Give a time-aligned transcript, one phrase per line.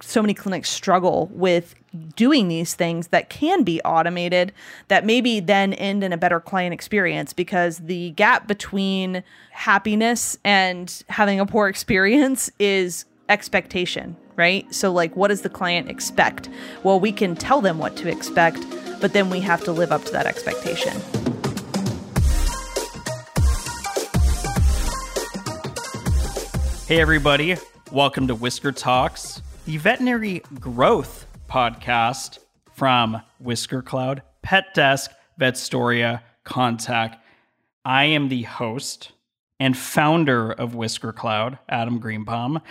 [0.00, 1.74] so many clinics struggle with
[2.16, 4.52] doing these things that can be automated
[4.88, 11.02] that maybe then end in a better client experience because the gap between happiness and
[11.08, 14.72] having a poor experience is expectation, right?
[14.74, 16.48] So, like, what does the client expect?
[16.82, 18.64] Well, we can tell them what to expect,
[19.00, 21.00] but then we have to live up to that expectation.
[26.86, 27.56] Hey, everybody.
[27.92, 32.38] Welcome to Whisker Talks, the veterinary growth podcast
[32.72, 37.22] from Whisker Cloud, Pet Desk, Vetstoria, Contact.
[37.84, 39.12] I am the host
[39.60, 42.62] and founder of Whisker Cloud, Adam Greenbaum.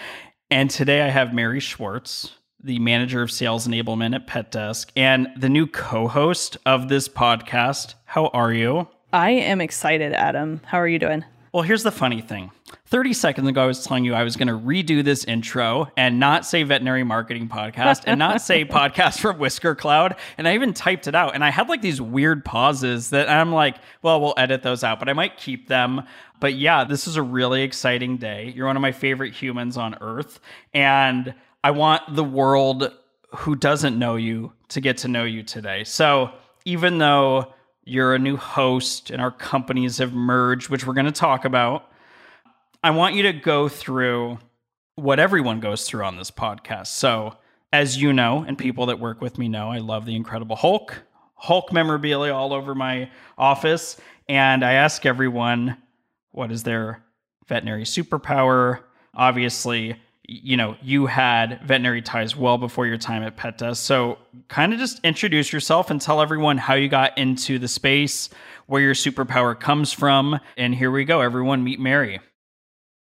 [0.49, 2.31] And today I have Mary Schwartz,
[2.63, 7.07] the manager of sales enablement at Pet Desk, and the new co host of this
[7.07, 7.93] podcast.
[8.05, 8.87] How are you?
[9.13, 10.61] I am excited, Adam.
[10.65, 11.23] How are you doing?
[11.57, 12.51] Well, here's the funny thing
[12.85, 16.19] 30 seconds ago, I was telling you I was going to redo this intro and
[16.19, 20.17] not say veterinary marketing podcast and not say podcast from Whisker Cloud.
[20.37, 21.33] And I even typed it out.
[21.33, 24.99] And I had like these weird pauses that I'm like, well, we'll edit those out,
[24.99, 26.03] but I might keep them.
[26.39, 28.53] But yeah, this is a really exciting day.
[28.55, 30.39] You're one of my favorite humans on earth.
[30.75, 31.33] And
[31.63, 32.93] I want the world
[33.35, 35.85] who doesn't know you to get to know you today.
[35.85, 36.29] So
[36.65, 37.51] even though
[37.87, 41.89] you're a new host and our companies have merged, which we're going to talk about.
[42.83, 44.39] I want you to go through
[44.95, 46.87] what everyone goes through on this podcast.
[46.87, 47.35] So,
[47.71, 51.01] as you know, and people that work with me know, I love the Incredible Hulk,
[51.35, 53.97] Hulk memorabilia all over my office.
[54.27, 55.77] And I ask everyone,
[56.31, 57.03] what is their
[57.47, 58.81] veterinary superpower?
[59.13, 63.81] Obviously, you know, you had veterinary ties well before your time at Pet Desk.
[63.81, 64.17] So,
[64.49, 68.29] kind of just introduce yourself and tell everyone how you got into the space,
[68.65, 70.39] where your superpower comes from.
[70.57, 71.21] And here we go.
[71.21, 72.19] Everyone meet Mary.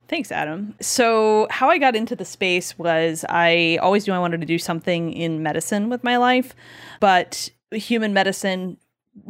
[0.09, 0.77] Thanks, Adam.
[0.81, 4.59] So, how I got into the space was I always knew I wanted to do
[4.59, 6.55] something in medicine with my life,
[7.01, 8.79] but human medicine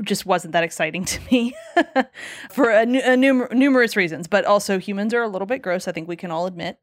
[0.02, 1.54] just wasn't that exciting to me
[2.50, 4.26] for a, a num- numerous reasons.
[4.26, 5.88] But also, humans are a little bit gross.
[5.88, 6.78] I think we can all admit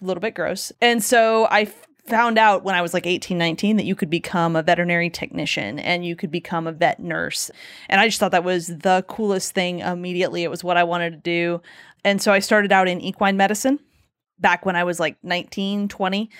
[0.00, 0.72] a little bit gross.
[0.80, 4.10] And so I f- found out when I was like 18, 19 that you could
[4.10, 7.50] become a veterinary technician and you could become a vet nurse.
[7.88, 10.42] And I just thought that was the coolest thing immediately.
[10.42, 11.62] It was what I wanted to do.
[12.04, 13.78] And so I started out in equine medicine
[14.38, 16.30] back when I was like 19, 20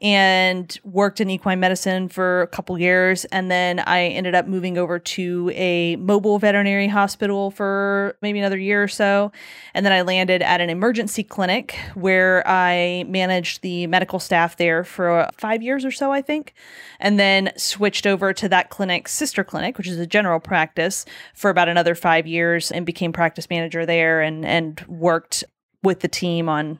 [0.00, 3.24] and worked in equine medicine for a couple years.
[3.26, 8.58] And then I ended up moving over to a mobile veterinary hospital for maybe another
[8.58, 9.32] year or so.
[9.74, 14.84] And then I landed at an emergency clinic where I managed the medical staff there
[14.84, 16.54] for uh, five years or so, I think.
[17.00, 21.50] And then switched over to that clinic's sister clinic, which is a general practice, for
[21.50, 25.42] about another five years and became practice manager there and, and worked
[25.82, 26.78] with the team on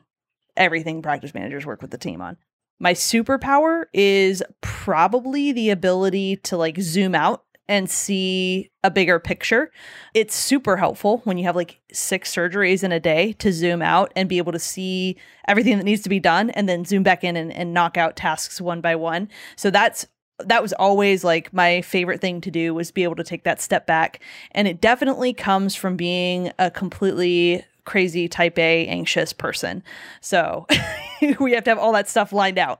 [0.55, 2.37] everything practice managers work with the team on.
[2.79, 9.71] My superpower is probably the ability to like zoom out and see a bigger picture.
[10.15, 14.11] It's super helpful when you have like six surgeries in a day to zoom out
[14.15, 15.17] and be able to see
[15.47, 18.15] everything that needs to be done and then zoom back in and, and knock out
[18.15, 19.29] tasks one by one.
[19.55, 20.07] So that's
[20.45, 23.61] that was always like my favorite thing to do was be able to take that
[23.61, 29.81] step back and it definitely comes from being a completely crazy type A anxious person.
[30.21, 30.67] So
[31.39, 32.79] we have to have all that stuff lined out.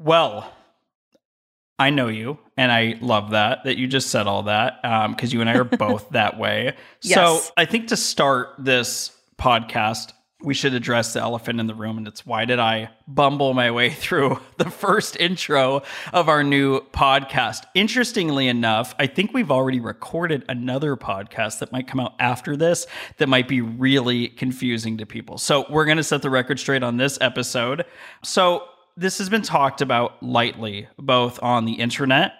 [0.00, 0.52] Well,
[1.78, 5.34] I know you, and I love that that you just said all that because um,
[5.34, 6.74] you and I are both that way.
[7.00, 7.14] yes.
[7.14, 10.12] So I think to start this podcast,
[10.44, 13.70] we should address the elephant in the room and it's why did I bumble my
[13.70, 15.82] way through the first intro
[16.12, 17.64] of our new podcast.
[17.74, 22.86] Interestingly enough, I think we've already recorded another podcast that might come out after this
[23.18, 25.38] that might be really confusing to people.
[25.38, 27.84] So, we're going to set the record straight on this episode.
[28.22, 28.64] So,
[28.96, 32.34] this has been talked about lightly both on the internet.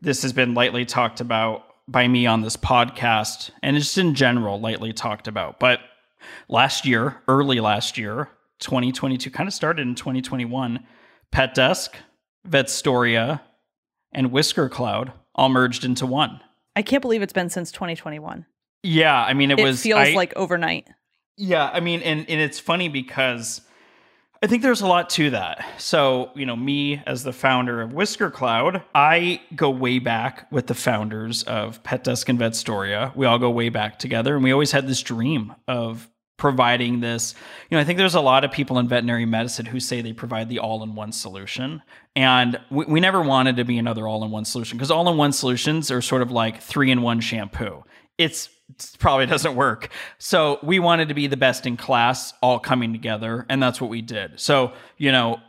[0.00, 4.60] This has been lightly talked about by me on this podcast and just in general
[4.60, 5.58] lightly talked about.
[5.58, 5.80] But
[6.48, 10.84] Last year, early last year, 2022, kind of started in 2021,
[11.30, 11.96] Pet Desk,
[12.48, 13.40] Vetstoria,
[14.12, 16.40] and Whisker Cloud all merged into one.
[16.76, 18.46] I can't believe it's been since 2021.
[18.82, 19.82] Yeah, I mean, it, it was.
[19.82, 20.88] feels I, like overnight.
[21.36, 23.62] Yeah, I mean, and, and it's funny because
[24.42, 25.64] I think there's a lot to that.
[25.78, 30.66] So, you know, me as the founder of Whisker Cloud, I go way back with
[30.66, 33.14] the founders of Pet Desk and Vetstoria.
[33.14, 36.08] We all go way back together, and we always had this dream of
[36.40, 37.34] providing this.
[37.70, 40.12] You know, I think there's a lot of people in veterinary medicine who say they
[40.12, 41.82] provide the all in one solution.
[42.16, 45.16] And we, we never wanted to be another all in one solution because all in
[45.16, 47.84] one solutions are sort of like three in one shampoo.
[48.18, 48.48] It's
[48.98, 49.90] probably doesn't work.
[50.18, 53.90] So we wanted to be the best in class, all coming together, and that's what
[53.90, 54.40] we did.
[54.40, 55.40] So you know,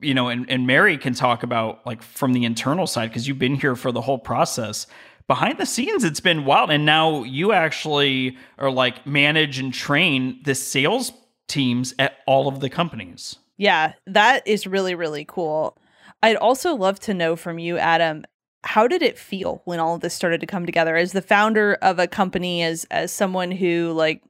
[0.00, 3.38] you know, and, and Mary can talk about like from the internal side because you've
[3.38, 4.86] been here for the whole process.
[5.30, 6.72] Behind the scenes, it's been wild.
[6.72, 11.12] And now you actually are like manage and train the sales
[11.46, 13.36] teams at all of the companies.
[13.56, 15.78] Yeah, that is really, really cool.
[16.20, 18.24] I'd also love to know from you, Adam,
[18.64, 21.74] how did it feel when all of this started to come together as the founder
[21.74, 24.24] of a company as as someone who like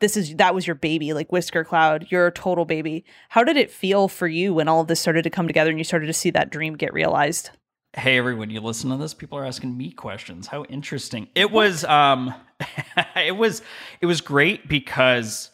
[0.00, 3.70] this is that was your baby like whisker cloud your total baby how did it
[3.70, 6.12] feel for you when all of this started to come together and you started to
[6.12, 7.50] see that dream get realized
[7.94, 9.14] hey everyone you listen to this?
[9.14, 10.46] People are asking me questions.
[10.46, 11.28] How interesting.
[11.34, 12.34] It was um
[13.16, 13.62] it was
[14.00, 15.50] it was great because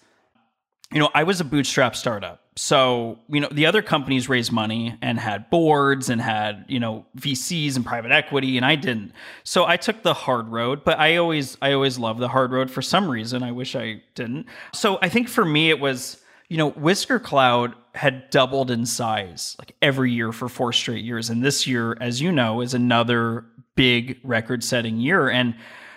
[0.93, 2.43] you know i was a bootstrap startup.
[2.59, 7.07] So you know the other companies raised money and had boards and had you know
[7.19, 9.13] vcs and private equity and i didn't.
[9.45, 12.71] So i took the hard road but i always i always love the hard road
[12.71, 13.43] for some reason.
[13.43, 14.47] I wish i didn't.
[14.75, 19.57] So i think for me it was you know whisker cloud had doubled in size
[19.59, 21.31] like every year for four straight years.
[21.31, 23.45] And this year as you know is another
[23.75, 25.29] big record setting year.
[25.29, 25.55] And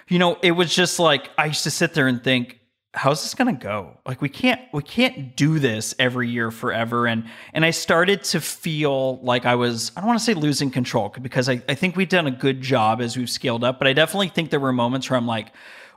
[0.07, 2.59] you know it was just like i used to sit there and think
[2.95, 3.97] how's this going to go?
[4.05, 7.05] Like we can't we can't do this every year forever.
[7.07, 10.71] And and i started to feel like i was i don't want to say losing
[10.71, 13.87] control because I, I think we've done a good job as we've scaled up but
[13.87, 15.51] i definitely think there were moments where i'm like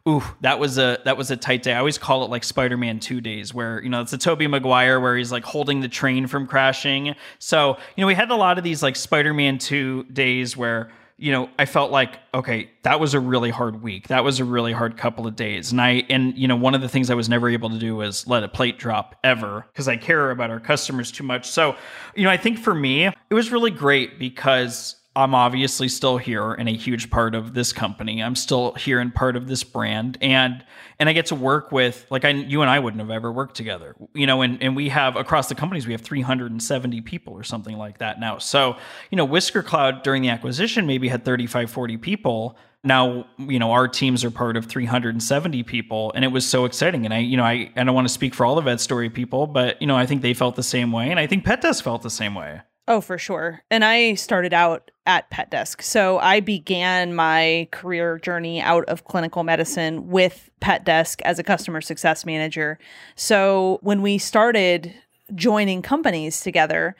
[0.09, 2.99] ooh that was a that was a tight day i always call it like spider-man
[2.99, 6.27] 2 days where you know it's a tobey maguire where he's like holding the train
[6.27, 10.57] from crashing so you know we had a lot of these like spider-man 2 days
[10.57, 10.91] where
[11.23, 14.09] you know, I felt like, okay, that was a really hard week.
[14.09, 15.71] That was a really hard couple of days.
[15.71, 17.95] And I, and, you know, one of the things I was never able to do
[17.95, 21.49] was let a plate drop ever because I care about our customers too much.
[21.49, 21.77] So,
[22.17, 26.53] you know, I think for me, it was really great because I'm obviously still here
[26.53, 28.23] and a huge part of this company.
[28.23, 30.65] I'm still here and part of this brand and
[30.99, 33.55] and I get to work with like I you and I wouldn't have ever worked
[33.55, 33.95] together.
[34.15, 37.77] You know, and and we have across the companies we have 370 people or something
[37.77, 38.39] like that now.
[38.39, 38.77] So,
[39.11, 42.57] you know, Whisker Cloud during the acquisition maybe had 35 40 people.
[42.83, 47.05] Now, you know, our teams are part of 370 people and it was so exciting
[47.05, 49.47] and I, you know, I I don't want to speak for all the Vetstoria people,
[49.47, 51.85] but you know, I think they felt the same way and I think Pet Desk
[51.85, 52.63] felt the same way.
[52.89, 53.63] Oh, for sure.
[53.71, 55.83] And I started out at Pet Desk.
[55.83, 61.45] So I began my career journey out of clinical medicine with Pet Desk as a
[61.45, 62.79] customer success manager.
[63.15, 64.95] So when we started
[65.35, 66.97] joining companies together,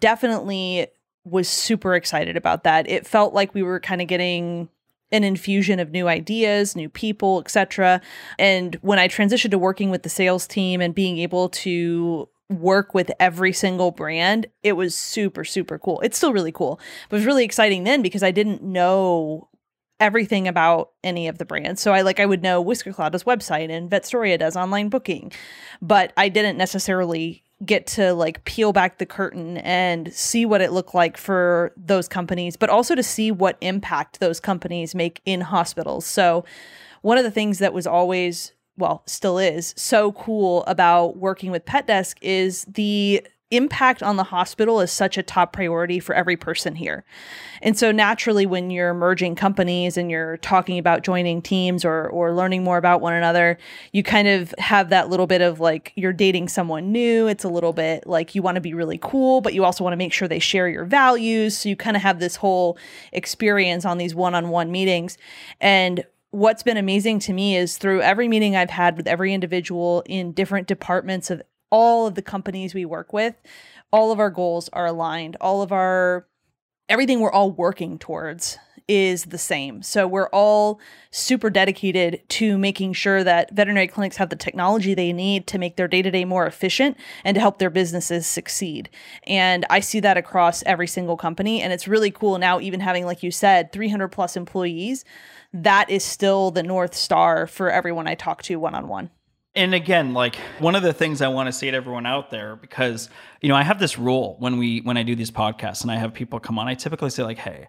[0.00, 0.86] definitely
[1.24, 2.88] was super excited about that.
[2.88, 4.68] It felt like we were kind of getting
[5.12, 8.00] an infusion of new ideas, new people, etc.
[8.38, 12.94] And when I transitioned to working with the sales team and being able to work
[12.94, 16.00] with every single brand, it was super, super cool.
[16.00, 19.48] It's still really cool, but it was really exciting then because I didn't know
[20.00, 21.80] everything about any of the brands.
[21.80, 25.32] So I like I would know Whisker Cloud does website and Vetstoria does online booking,
[25.80, 30.72] but I didn't necessarily get to like peel back the curtain and see what it
[30.72, 35.40] looked like for those companies, but also to see what impact those companies make in
[35.40, 36.04] hospitals.
[36.04, 36.44] So
[37.02, 41.64] one of the things that was always well, still is so cool about working with
[41.64, 46.36] Pet Desk is the impact on the hospital is such a top priority for every
[46.36, 47.04] person here.
[47.62, 52.32] And so naturally when you're merging companies and you're talking about joining teams or or
[52.32, 53.58] learning more about one another,
[53.92, 57.26] you kind of have that little bit of like you're dating someone new.
[57.28, 59.92] It's a little bit like you want to be really cool, but you also want
[59.92, 61.56] to make sure they share your values.
[61.56, 62.76] So you kind of have this whole
[63.12, 65.16] experience on these one-on-one meetings.
[65.60, 66.04] And
[66.34, 70.32] what's been amazing to me is through every meeting I've had with every individual in
[70.32, 73.36] different departments of all of the companies we work with,
[73.92, 75.36] all of our goals are aligned.
[75.40, 76.26] All of our
[76.88, 79.80] everything we're all working towards is the same.
[79.82, 80.80] So we're all
[81.12, 85.76] super dedicated to making sure that veterinary clinics have the technology they need to make
[85.76, 88.90] their day to day more efficient and to help their businesses succeed.
[89.26, 91.62] And I see that across every single company.
[91.62, 95.04] And it's really cool now, even having, like you said, 300 plus employees
[95.54, 99.10] that is still the North Star for everyone I talk to one on one.
[99.54, 102.56] And again, like one of the things I want to say to everyone out there,
[102.56, 103.08] because
[103.40, 105.96] you know, I have this rule when we when I do these podcasts and I
[105.96, 107.68] have people come on, I typically say like, "Hey,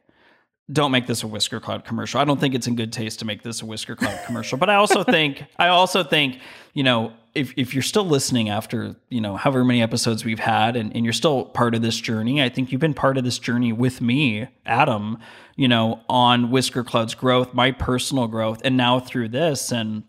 [0.72, 2.20] don't make this a Whisker Cloud commercial.
[2.20, 4.58] I don't think it's in good taste to make this a Whisker Cloud commercial.
[4.58, 6.40] But I also think, I also think,
[6.74, 10.78] you know, if, if you're still listening after, you know, however many episodes we've had
[10.78, 13.38] and, and you're still part of this journey, I think you've been part of this
[13.38, 15.18] journey with me, Adam,
[15.58, 19.72] you know, on Whisker Cloud's growth, my personal growth, and now through this.
[19.72, 20.04] And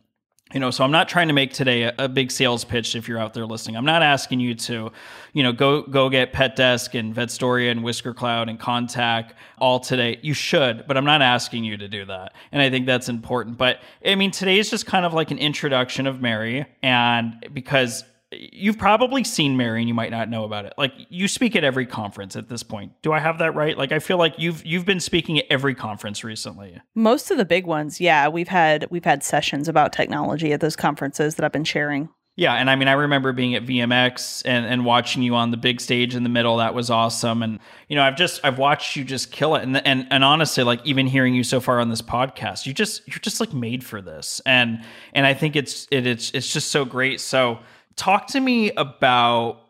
[0.54, 3.08] you know so i'm not trying to make today a, a, big sales pitch if
[3.08, 3.76] you're out there listening.
[3.76, 4.92] I'm not asking you to
[5.32, 9.80] you know go go get pet desk and vetstoria and whisker cloud and contact all
[9.80, 10.18] today.
[10.22, 12.32] You should but i'm not asking you to do that.
[12.52, 13.58] And i think that's important.
[13.58, 16.66] But i mean today is just kind of like an introduction of mary.
[16.82, 20.74] And because you've probably seen Mary and you might not know about it.
[20.76, 22.92] Like you speak at every conference at this point.
[23.02, 23.76] Do I have that right?
[23.76, 26.80] Like I feel like you've you've been speaking at every conference recently.
[26.94, 30.76] Most of the big ones, yeah, we've had we've had sessions about technology at those
[30.76, 32.08] conferences that I've been sharing.
[32.38, 35.56] Yeah, and I mean, I remember being at VMX and, and watching you on the
[35.56, 36.58] big stage in the middle.
[36.58, 37.42] That was awesome.
[37.42, 39.62] And you know, I've just I've watched you just kill it.
[39.62, 43.08] And and and honestly, like even hearing you so far on this podcast, you just
[43.08, 44.42] you're just like made for this.
[44.44, 47.22] And and I think it's it, it's it's just so great.
[47.22, 47.60] So
[47.96, 49.60] talk to me about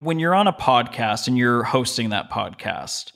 [0.00, 3.12] when you're on a podcast and you're hosting that podcast.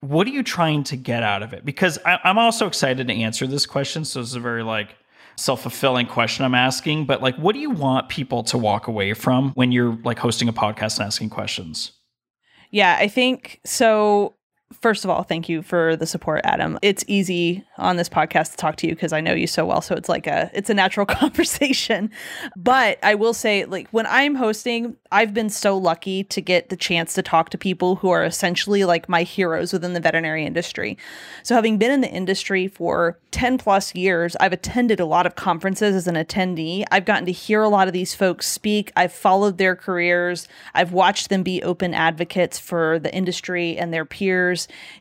[0.00, 1.64] What are you trying to get out of it?
[1.64, 4.04] Because I, I'm also excited to answer this question.
[4.04, 4.96] So it's a very like
[5.36, 9.52] self-fulfilling question I'm asking, but like what do you want people to walk away from
[9.52, 11.92] when you're like hosting a podcast and asking questions?
[12.70, 14.34] Yeah, I think so
[14.72, 16.76] First of all, thank you for the support, Adam.
[16.82, 19.80] It's easy on this podcast to talk to you because I know you so well.
[19.80, 22.10] So it's like a it's a natural conversation.
[22.56, 26.76] But I will say, like when I'm hosting, I've been so lucky to get the
[26.76, 30.98] chance to talk to people who are essentially like my heroes within the veterinary industry.
[31.44, 35.36] So having been in the industry for 10 plus years, I've attended a lot of
[35.36, 36.84] conferences as an attendee.
[36.90, 38.90] I've gotten to hear a lot of these folks speak.
[38.96, 40.48] I've followed their careers.
[40.74, 44.55] I've watched them be open advocates for the industry and their peers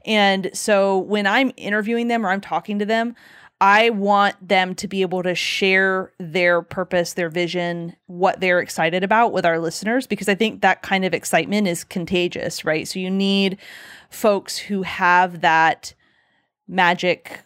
[0.06, 3.16] and so when I'm interviewing them or I'm talking to them,
[3.62, 9.04] I want them to be able to share their purpose, their vision, what they're excited
[9.04, 12.86] about with our listeners, because I think that kind of excitement is contagious, right?
[12.86, 13.58] So you need
[14.10, 15.94] folks who have that
[16.68, 17.45] magic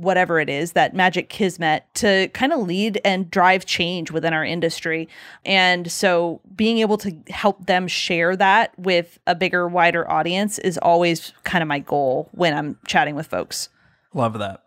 [0.00, 4.44] whatever it is, that magic kismet to kind of lead and drive change within our
[4.44, 5.08] industry.
[5.44, 10.78] And so being able to help them share that with a bigger, wider audience is
[10.78, 13.68] always kind of my goal when I'm chatting with folks.
[14.14, 14.62] Love that.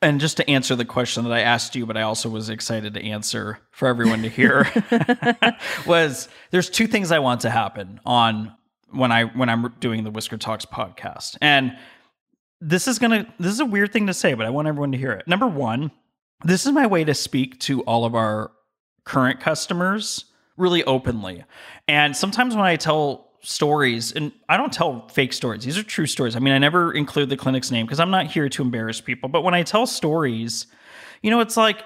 [0.00, 2.94] And just to answer the question that I asked you, but I also was excited
[2.94, 4.70] to answer for everyone to hear,
[5.86, 8.54] was there's two things I want to happen on
[8.90, 11.36] when I when I'm doing the Whisker Talks podcast.
[11.40, 11.76] And
[12.60, 14.98] this is gonna this is a weird thing to say, but I want everyone to
[14.98, 15.26] hear it.
[15.26, 15.90] Number one,
[16.44, 18.52] this is my way to speak to all of our
[19.04, 20.24] current customers
[20.56, 21.44] really openly.
[21.86, 26.06] And sometimes when I tell stories, and I don't tell fake stories, these are true
[26.06, 26.34] stories.
[26.34, 29.28] I mean, I never include the clinic's name because I'm not here to embarrass people.
[29.28, 30.66] But when I tell stories,
[31.22, 31.82] you know, it's like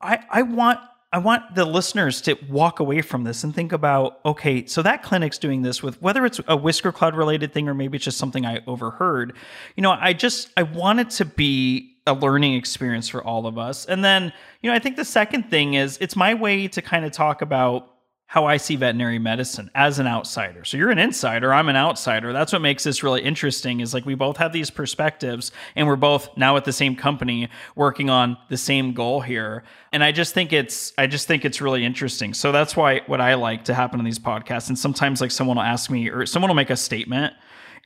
[0.00, 0.80] I I want
[1.16, 5.02] I want the listeners to walk away from this and think about, okay, so that
[5.02, 8.18] clinic's doing this with whether it's a Whisker Cloud related thing or maybe it's just
[8.18, 9.34] something I overheard.
[9.76, 13.56] You know, I just I want it to be a learning experience for all of
[13.56, 13.86] us.
[13.86, 14.30] And then,
[14.60, 17.40] you know, I think the second thing is it's my way to kind of talk
[17.40, 17.95] about
[18.28, 20.64] how I see veterinary medicine as an outsider.
[20.64, 22.32] So you're an insider, I'm an outsider.
[22.32, 25.94] That's what makes this really interesting is like we both have these perspectives and we're
[25.94, 29.62] both now at the same company working on the same goal here.
[29.92, 32.34] And I just think it's I just think it's really interesting.
[32.34, 35.56] So that's why what I like to happen on these podcasts and sometimes like someone
[35.56, 37.32] will ask me or someone will make a statement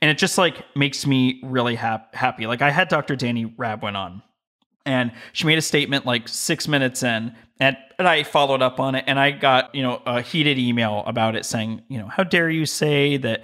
[0.01, 2.47] and it just like makes me really hap- happy.
[2.47, 3.15] Like I had Dr.
[3.15, 4.23] Danny Rabwin on
[4.85, 8.95] and she made a statement like six minutes in and, and i followed up on
[8.95, 12.23] it and i got you know a heated email about it saying you know how
[12.23, 13.43] dare you say that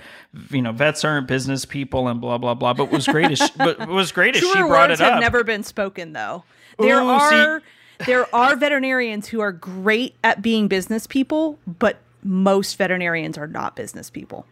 [0.49, 2.73] you know vets aren't business people and blah blah blah.
[2.73, 5.13] But was great as she, but was great as she brought words it up.
[5.13, 6.43] have never been spoken though.
[6.79, 11.99] There Ooh, are see, there are veterinarians who are great at being business people but
[12.23, 14.45] most veterinarians are not business people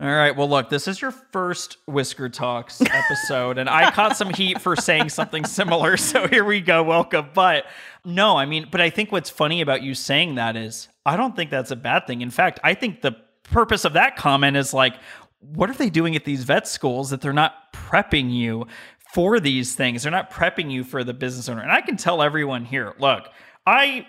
[0.00, 0.34] all right.
[0.34, 4.74] Well, look, this is your first Whisker Talks episode, and I caught some heat for
[4.74, 5.96] saying something similar.
[5.96, 6.82] So here we go.
[6.82, 7.28] Welcome.
[7.34, 7.66] But
[8.04, 11.36] no, I mean, but I think what's funny about you saying that is I don't
[11.36, 12.22] think that's a bad thing.
[12.22, 14.94] In fact, I think the purpose of that comment is like,
[15.40, 18.66] what are they doing at these vet schools that they're not prepping you
[19.12, 20.02] for these things?
[20.02, 21.62] They're not prepping you for the business owner.
[21.62, 23.28] And I can tell everyone here look,
[23.66, 24.06] I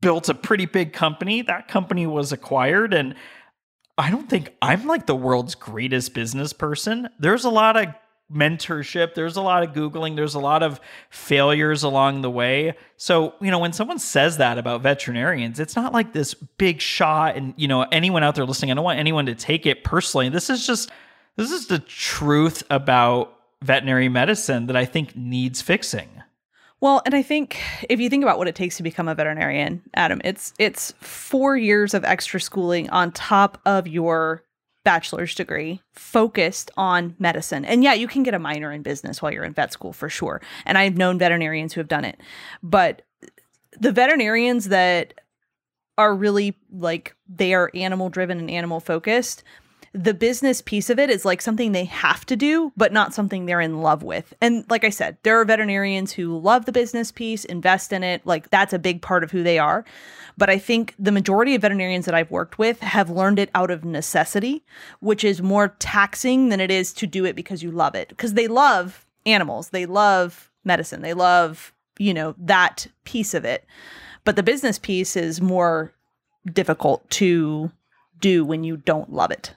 [0.00, 1.42] built a pretty big company.
[1.42, 3.14] That company was acquired, and
[3.98, 7.08] I don't think I'm like the world's greatest business person.
[7.18, 7.88] There's a lot of
[8.32, 12.76] mentorship, there's a lot of Googling, there's a lot of failures along the way.
[12.96, 17.36] So, you know, when someone says that about veterinarians, it's not like this big shot.
[17.36, 20.28] And, you know, anyone out there listening, I don't want anyone to take it personally.
[20.28, 20.90] This is just,
[21.36, 26.08] this is the truth about veterinary medicine that I think needs fixing.
[26.80, 29.82] Well, and I think if you think about what it takes to become a veterinarian,
[29.94, 34.44] Adam, it's it's 4 years of extra schooling on top of your
[34.84, 37.64] bachelor's degree focused on medicine.
[37.64, 40.08] And yeah, you can get a minor in business while you're in vet school for
[40.08, 40.40] sure.
[40.64, 42.20] And I've known veterinarians who have done it.
[42.62, 43.02] But
[43.78, 45.14] the veterinarians that
[45.98, 49.42] are really like they are animal driven and animal focused,
[49.92, 53.46] the business piece of it is like something they have to do, but not something
[53.46, 54.34] they're in love with.
[54.40, 58.24] And like I said, there are veterinarians who love the business piece, invest in it.
[58.26, 59.84] Like that's a big part of who they are.
[60.36, 63.70] But I think the majority of veterinarians that I've worked with have learned it out
[63.70, 64.64] of necessity,
[65.00, 68.08] which is more taxing than it is to do it because you love it.
[68.08, 73.64] Because they love animals, they love medicine, they love, you know, that piece of it.
[74.24, 75.92] But the business piece is more
[76.52, 77.72] difficult to
[78.20, 79.54] do when you don't love it.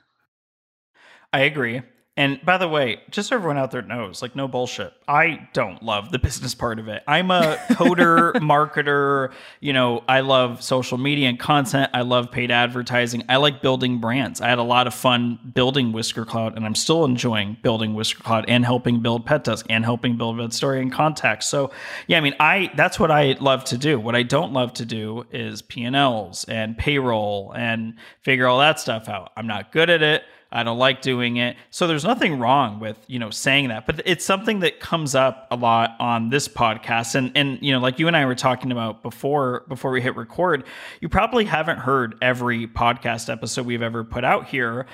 [1.34, 1.82] I agree.
[2.18, 4.92] And by the way, just so everyone out there knows, like no bullshit.
[5.08, 7.04] I don't love the business part of it.
[7.08, 11.90] I'm a coder, marketer, you know, I love social media and content.
[11.94, 13.24] I love paid advertising.
[13.30, 14.42] I like building brands.
[14.42, 18.22] I had a lot of fun building Whisker Cloud and I'm still enjoying building Whisker
[18.22, 21.48] Cloud and helping build Pet Desk and helping build Vetstoria and Contacts.
[21.48, 21.72] So,
[22.08, 23.98] yeah, I mean, I that's what I love to do.
[23.98, 29.08] What I don't love to do is P&Ls and payroll and figure all that stuff
[29.08, 29.32] out.
[29.38, 30.24] I'm not good at it.
[30.53, 31.55] I don't like doing it.
[31.70, 33.86] So there's nothing wrong with, you know, saying that.
[33.86, 37.15] But it's something that comes up a lot on this podcast.
[37.15, 40.15] And and you know, like you and I were talking about before before we hit
[40.17, 40.65] record,
[41.00, 44.88] you probably haven't heard every podcast episode we've ever put out here,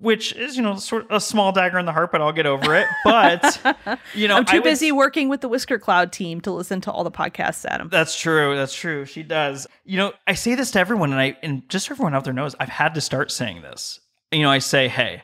[0.00, 2.46] which is, you know, sort of a small dagger in the heart, but I'll get
[2.46, 2.86] over it.
[3.04, 3.60] But
[4.14, 6.92] you know, I'm too would- busy working with the Whisker Cloud team to listen to
[6.92, 7.88] all the podcasts, Adam.
[7.88, 8.54] That's true.
[8.54, 9.06] That's true.
[9.06, 9.66] She does.
[9.84, 12.32] You know, I say this to everyone, and I and just so everyone out there
[12.32, 13.98] knows, I've had to start saying this.
[14.34, 15.22] You know, I say, hey,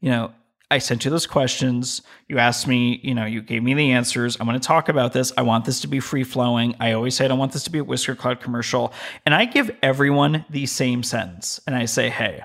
[0.00, 0.32] you know,
[0.70, 2.02] I sent you those questions.
[2.28, 4.36] You asked me, you know, you gave me the answers.
[4.38, 5.32] I'm going to talk about this.
[5.36, 6.76] I want this to be free flowing.
[6.78, 8.92] I always say I don't want this to be a Whisker Cloud commercial.
[9.26, 11.60] And I give everyone the same sentence.
[11.66, 12.44] And I say, hey,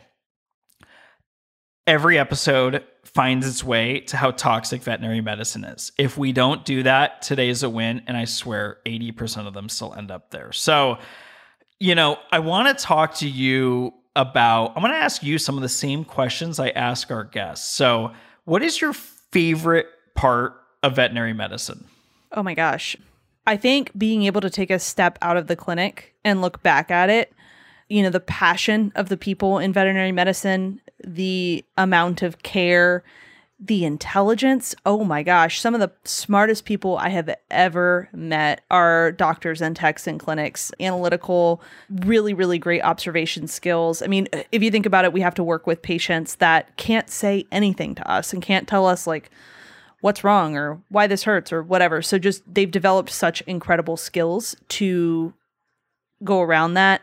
[1.86, 5.92] every episode finds its way to how toxic veterinary medicine is.
[6.00, 8.02] If we don't do that, today's a win.
[8.08, 10.52] And I swear 80% of them still end up there.
[10.52, 10.98] So,
[11.80, 15.56] you know, I want to talk to you about, I'm going to ask you some
[15.56, 17.68] of the same questions I ask our guests.
[17.68, 18.12] So,
[18.46, 21.86] what is your favorite part of veterinary medicine?
[22.32, 22.96] Oh my gosh.
[23.48, 26.90] I think being able to take a step out of the clinic and look back
[26.90, 27.34] at it,
[27.90, 33.04] you know, the passion of the people in veterinary medicine, the amount of care,
[33.68, 34.76] the intelligence.
[34.86, 35.60] Oh my gosh.
[35.60, 40.72] Some of the smartest people I have ever met are doctors and techs in clinics,
[40.80, 44.02] analytical, really, really great observation skills.
[44.02, 47.10] I mean, if you think about it, we have to work with patients that can't
[47.10, 49.32] say anything to us and can't tell us, like,
[50.02, 52.02] what's wrong or why this hurts or whatever.
[52.02, 55.34] So just they've developed such incredible skills to
[56.24, 57.02] go around that.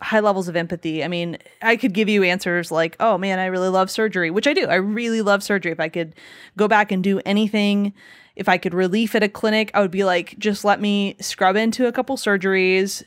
[0.00, 1.02] High levels of empathy.
[1.02, 4.46] I mean, I could give you answers like, oh man, I really love surgery, which
[4.46, 4.66] I do.
[4.66, 5.72] I really love surgery.
[5.72, 6.14] If I could
[6.56, 7.92] go back and do anything,
[8.36, 11.56] if I could relief at a clinic, I would be like, just let me scrub
[11.56, 13.02] into a couple surgeries,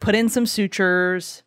[0.00, 1.42] put in some sutures,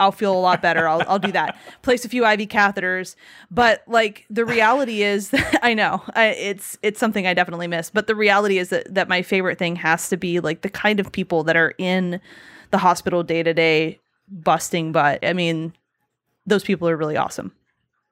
[0.00, 0.88] I'll feel a lot better.
[0.88, 1.56] I'll, I'll do that.
[1.82, 3.14] Place a few IV catheters.
[3.50, 7.90] But like the reality is, that, I know I, it's it's something I definitely miss.
[7.90, 10.98] But the reality is that that my favorite thing has to be like the kind
[10.98, 12.20] of people that are in
[12.70, 15.24] the hospital day to day, busting butt.
[15.24, 15.74] I mean,
[16.46, 17.52] those people are really awesome.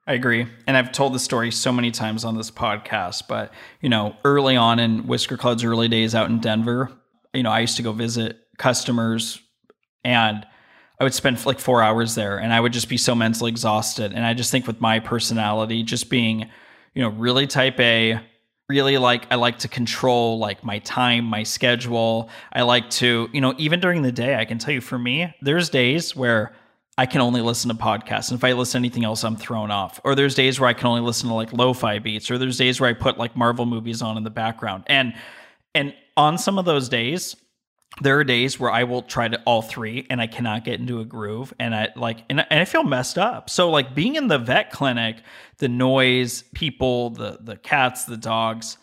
[0.05, 0.47] I agree.
[0.67, 4.57] And I've told the story so many times on this podcast, but you know, early
[4.57, 6.91] on in Whisker Cloud's early days out in Denver,
[7.33, 9.39] you know, I used to go visit customers
[10.03, 10.45] and
[10.99, 14.11] I would spend like four hours there and I would just be so mentally exhausted.
[14.13, 16.49] And I just think with my personality, just being,
[16.93, 18.19] you know, really type A,
[18.73, 22.29] really like I like to control like my time, my schedule.
[22.51, 25.33] I like to, you know, even during the day, I can tell you for me,
[25.41, 26.53] there's days where
[26.97, 28.29] I can only listen to podcasts.
[28.31, 30.01] And if I listen to anything else, I'm thrown off.
[30.03, 32.81] Or there's days where I can only listen to like lo-fi beats, or there's days
[32.81, 34.83] where I put like Marvel movies on in the background.
[34.87, 35.13] And
[35.75, 37.35] and on some of those days,
[38.01, 40.99] there are days where I will try to all three and I cannot get into
[40.99, 43.49] a groove and I like and, and I feel messed up.
[43.49, 45.17] So like being in the vet clinic,
[45.59, 48.77] the noise, people, the the cats, the dogs,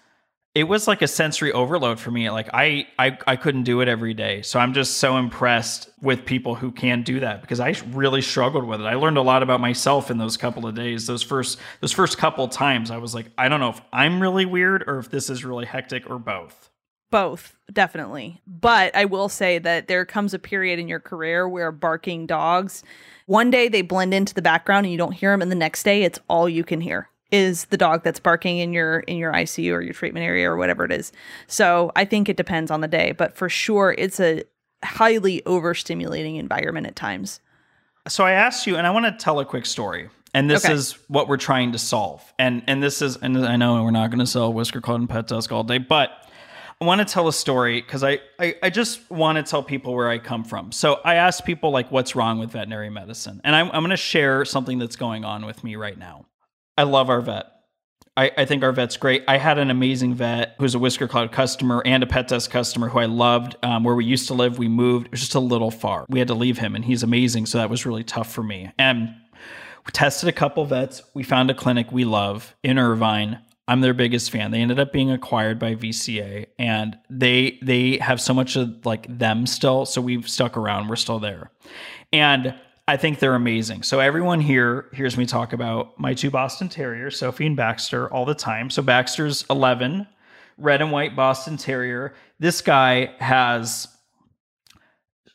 [0.54, 2.30] it was like a sensory overload for me.
[2.30, 4.42] Like I I I couldn't do it every day.
[4.42, 8.64] So I'm just so impressed with people who can do that because I really struggled
[8.64, 8.84] with it.
[8.84, 11.06] I learned a lot about myself in those couple of days.
[11.06, 14.46] Those first those first couple times I was like, I don't know if I'm really
[14.46, 16.69] weird or if this is really hectic or both.
[17.10, 18.40] Both, definitely.
[18.46, 22.84] But I will say that there comes a period in your career where barking dogs,
[23.26, 25.82] one day they blend into the background and you don't hear them, and the next
[25.82, 29.32] day it's all you can hear is the dog that's barking in your in your
[29.32, 31.12] ICU or your treatment area or whatever it is.
[31.46, 34.42] So I think it depends on the day, but for sure it's a
[34.84, 37.40] highly overstimulating environment at times.
[38.08, 40.08] So I asked you, and I want to tell a quick story.
[40.32, 40.72] And this Okay.
[40.74, 42.22] is what we're trying to solve.
[42.38, 45.08] And and this is, and I know we're not going to sell Whisker Cloud and
[45.08, 46.10] Pet Desk all day, but
[46.82, 49.94] I want to tell a story because I, I, I just want to tell people
[49.94, 50.72] where I come from.
[50.72, 53.42] So I asked people like, what's wrong with veterinary medicine?
[53.44, 56.24] And I'm, I'm going to share something that's going on with me right now.
[56.78, 57.44] I love our vet.
[58.16, 59.24] I, I think our vet's great.
[59.28, 62.88] I had an amazing vet who's a Whisker Cloud customer and a Pet Desk customer
[62.88, 63.56] who I loved.
[63.62, 65.06] Um, where we used to live, we moved.
[65.06, 66.06] It was just a little far.
[66.08, 67.44] We had to leave him, and he's amazing.
[67.44, 68.72] So that was really tough for me.
[68.78, 69.14] And
[69.86, 71.02] we tested a couple vets.
[71.12, 73.40] We found a clinic we love in Irvine.
[73.70, 74.50] I'm their biggest fan.
[74.50, 79.06] They ended up being acquired by VCA and they they have so much of like
[79.18, 80.88] them still, so we've stuck around.
[80.88, 81.52] We're still there.
[82.12, 82.52] And
[82.88, 83.84] I think they're amazing.
[83.84, 88.24] So everyone here hears me talk about my two Boston Terriers, Sophie and Baxter, all
[88.24, 88.70] the time.
[88.70, 90.04] So Baxter's 11,
[90.58, 92.12] red and white Boston Terrier.
[92.40, 93.86] This guy has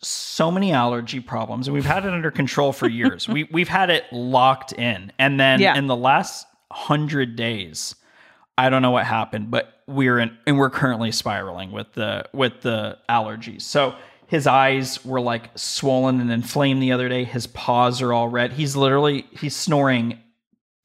[0.01, 3.29] so many allergy problems, and we've had it under control for years.
[3.29, 5.77] we we've had it locked in, and then yeah.
[5.77, 7.95] in the last hundred days,
[8.57, 12.61] I don't know what happened, but we're in and we're currently spiraling with the with
[12.61, 13.63] the allergies.
[13.63, 13.95] So
[14.27, 17.23] his eyes were like swollen and inflamed the other day.
[17.23, 18.53] His paws are all red.
[18.53, 20.19] He's literally he's snoring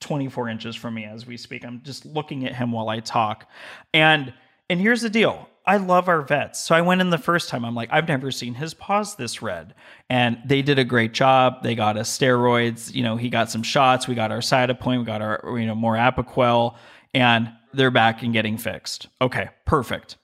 [0.01, 1.65] 24 inches from me as we speak.
[1.65, 3.49] I'm just looking at him while I talk.
[3.95, 4.33] And
[4.69, 5.49] and here's the deal.
[5.67, 6.59] I love our vets.
[6.59, 7.65] So I went in the first time.
[7.65, 9.75] I'm like, I've never seen his paws this red.
[10.09, 11.63] And they did a great job.
[11.63, 12.93] They got us steroids.
[12.93, 14.09] You know, he got some shots.
[14.09, 14.99] We got our Cytopoint.
[14.99, 16.77] We got our, you know, more Apoquel.
[17.15, 19.09] And they're back and getting fixed.
[19.21, 20.17] Okay, perfect.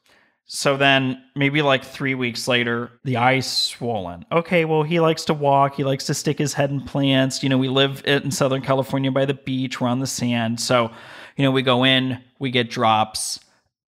[0.49, 4.25] So then maybe like three weeks later, the eye's swollen.
[4.31, 5.75] Okay, well, he likes to walk.
[5.75, 7.43] He likes to stick his head in plants.
[7.43, 9.81] You know, we live in Southern California by the beach.
[9.81, 10.61] We're on the sand.
[10.61, 10.93] So,
[11.37, 13.41] you know, we go in, we get drops.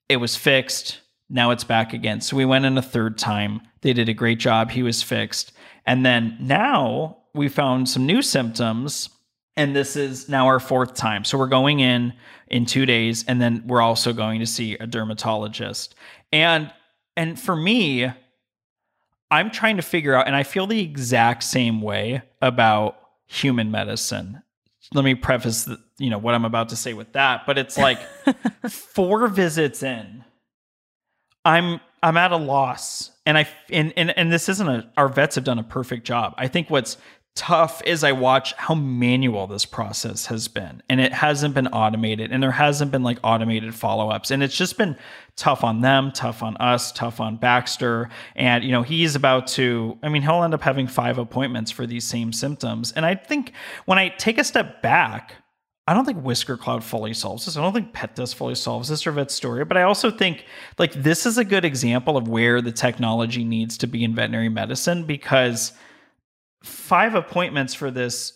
[0.09, 1.01] It was fixed.
[1.31, 2.21] Now it's back again.
[2.21, 3.61] So we went in a third time.
[3.83, 4.71] They did a great job.
[4.71, 5.53] He was fixed.
[5.87, 9.11] And then now we found some new symptoms
[9.59, 11.25] and this is now our fourth time.
[11.25, 12.15] So we're going in
[12.47, 15.95] in 2 days and then we're also going to see a dermatologist.
[16.33, 16.73] And
[17.17, 18.11] and for me
[19.31, 24.43] I'm trying to figure out and I feel the exact same way about human medicine.
[24.95, 27.77] Let me preface the, you know what I'm about to say with that, but it's
[27.77, 27.99] like
[28.69, 30.25] four visits in
[31.45, 35.35] I'm I'm at a loss and I and, and and this isn't a our vets
[35.35, 36.35] have done a perfect job.
[36.37, 36.97] I think what's
[37.35, 42.33] tough is I watch how manual this process has been and it hasn't been automated
[42.33, 44.97] and there hasn't been like automated follow-ups and it's just been
[45.37, 49.97] tough on them, tough on us, tough on Baxter and you know he's about to
[50.03, 53.53] I mean he'll end up having 5 appointments for these same symptoms and I think
[53.85, 55.35] when I take a step back
[55.87, 57.57] I don't think Whisker Cloud fully solves this.
[57.57, 60.45] I don't think Pet Desk fully solves this or Vetstoria, but I also think
[60.77, 64.51] like this is a good example of where the technology needs to be in veterinary
[64.51, 65.73] medicine because
[66.63, 68.33] five appointments for this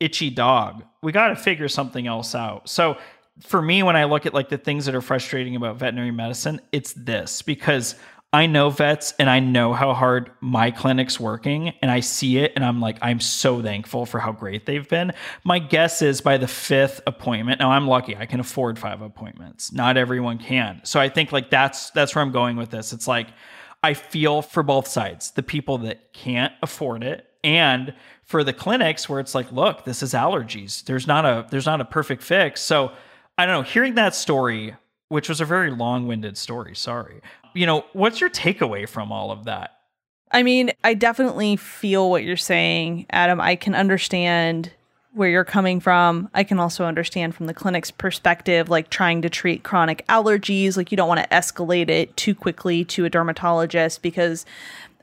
[0.00, 0.84] itchy dog.
[1.02, 2.68] We got to figure something else out.
[2.68, 2.96] So
[3.42, 6.60] for me, when I look at like the things that are frustrating about veterinary medicine,
[6.72, 7.94] it's this because
[8.32, 12.52] I know vets and I know how hard my clinic's working and I see it
[12.54, 15.12] and I'm like, I'm so thankful for how great they've been.
[15.42, 19.72] My guess is by the fifth appointment, now I'm lucky, I can afford five appointments.
[19.72, 20.80] Not everyone can.
[20.84, 22.92] So I think like that's that's where I'm going with this.
[22.92, 23.28] It's like
[23.82, 29.08] I feel for both sides, the people that can't afford it and for the clinics
[29.08, 30.84] where it's like look this is allergies.
[30.84, 32.60] There's not a there's not a perfect fix.
[32.60, 32.92] So
[33.38, 34.76] i don't know hearing that story
[35.08, 37.20] which was a very long-winded story sorry.
[37.54, 39.76] You know what's your takeaway from all of that?
[40.30, 43.40] I mean i definitely feel what you're saying adam.
[43.40, 44.72] I can understand
[45.12, 46.28] where you're coming from.
[46.34, 50.92] I can also understand from the clinic's perspective, like trying to treat chronic allergies, like
[50.92, 54.46] you don't want to escalate it too quickly to a dermatologist because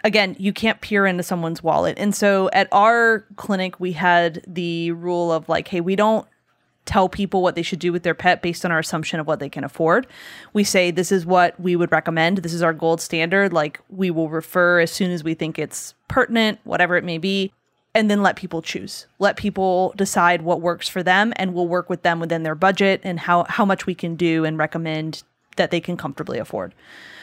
[0.03, 1.97] again, you can't peer into someone's wallet.
[1.97, 6.27] And so at our clinic, we had the rule of like, hey, we don't
[6.87, 9.39] tell people what they should do with their pet based on our assumption of what
[9.39, 10.07] they can afford.
[10.53, 12.39] We say this is what we would recommend.
[12.39, 13.53] This is our gold standard.
[13.53, 17.51] Like we will refer as soon as we think it's pertinent, whatever it may be,
[17.93, 19.05] and then let people choose.
[19.19, 23.01] Let people decide what works for them and we'll work with them within their budget
[23.03, 25.23] and how how much we can do and recommend
[25.57, 26.73] that they can comfortably afford.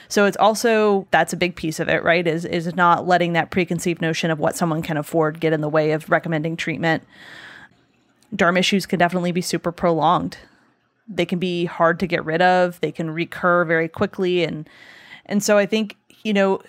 [0.08, 2.26] So it's also that's a big piece of it, right?
[2.26, 5.68] Is is not letting that preconceived notion of what someone can afford get in the
[5.68, 7.02] way of recommending treatment.
[8.34, 10.38] Derm issues can definitely be super prolonged.
[11.06, 12.80] They can be hard to get rid of.
[12.80, 14.68] They can recur very quickly and
[15.26, 16.60] and so I think, you know,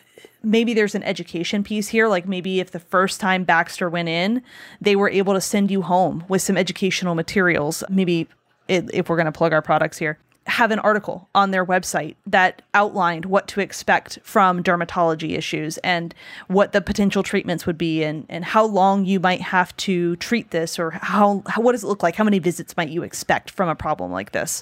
[0.44, 2.08] maybe there's an education piece here.
[2.08, 4.42] Like maybe if the first time Baxter went in,
[4.80, 7.84] they were able to send you home with some educational materials.
[7.90, 8.28] Maybe
[8.68, 10.18] if we're going to plug our products here,
[10.48, 16.14] have an article on their website that outlined what to expect from dermatology issues and
[16.48, 20.52] what the potential treatments would be and, and how long you might have to treat
[20.52, 22.16] this or how, how what does it look like?
[22.16, 24.62] How many visits might you expect from a problem like this?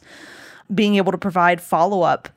[0.73, 2.29] Being able to provide follow-up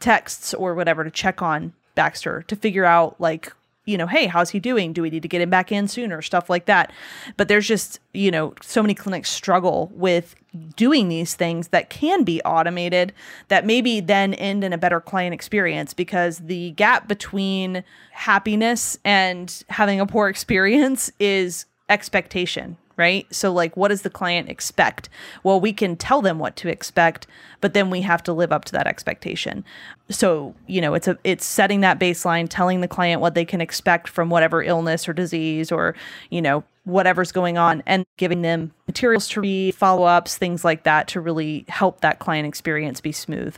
[0.00, 3.52] texts or whatever to check on Baxter to figure out like
[3.88, 4.92] you know, hey, how's he doing?
[4.92, 6.20] Do we need to get him back in sooner?
[6.20, 6.92] Stuff like that.
[7.38, 10.36] But there's just, you know, so many clinics struggle with
[10.76, 13.14] doing these things that can be automated
[13.48, 19.64] that maybe then end in a better client experience because the gap between happiness and
[19.70, 23.26] having a poor experience is expectation, right?
[23.34, 25.08] So, like, what does the client expect?
[25.42, 27.26] Well, we can tell them what to expect,
[27.60, 29.64] but then we have to live up to that expectation.
[30.10, 33.60] So, you know, it's a it's setting that baseline, telling the client what they can
[33.60, 35.94] expect from whatever illness or disease or
[36.30, 40.82] you know whatever's going on, and giving them materials to read, follow ups, things like
[40.82, 43.56] that to really help that client experience be smooth.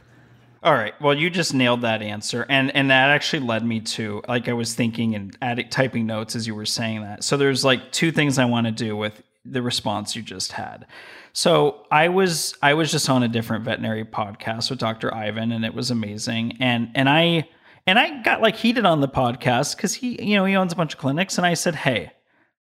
[0.62, 1.00] All right.
[1.00, 4.52] Well, you just nailed that answer, and and that actually led me to like I
[4.52, 7.24] was thinking and adding typing notes as you were saying that.
[7.24, 10.86] So there's like two things I want to do with the response you just had.
[11.32, 15.14] So I was I was just on a different veterinary podcast with Dr.
[15.14, 16.58] Ivan, and it was amazing.
[16.60, 17.48] And and I
[17.86, 20.76] and I got like heated on the podcast because he you know he owns a
[20.76, 22.12] bunch of clinics, and I said, hey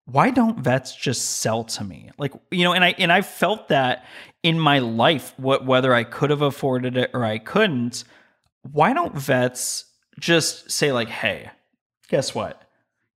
[0.08, 3.68] why don't vets just sell to me like you know and i and i felt
[3.68, 4.06] that
[4.42, 8.06] in my life what whether i could have afforded it or i couldn't
[8.72, 9.86] why don't vets
[10.18, 11.52] just say like hey
[12.08, 12.62] guess what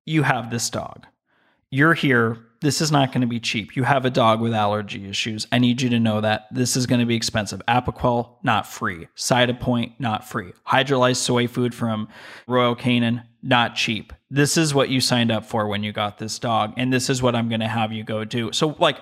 [0.05, 1.07] you have this dog
[1.69, 3.75] you're here this is not going to be cheap.
[3.75, 5.47] You have a dog with allergy issues.
[5.51, 7.61] I need you to know that this is going to be expensive.
[7.67, 9.07] Apoquel, not free.
[9.15, 10.53] Cytopoint, not free.
[10.67, 12.07] Hydrolyzed soy food from
[12.47, 14.13] Royal Canin, not cheap.
[14.29, 17.21] This is what you signed up for when you got this dog, and this is
[17.21, 18.51] what I'm going to have you go do.
[18.53, 18.97] So, like,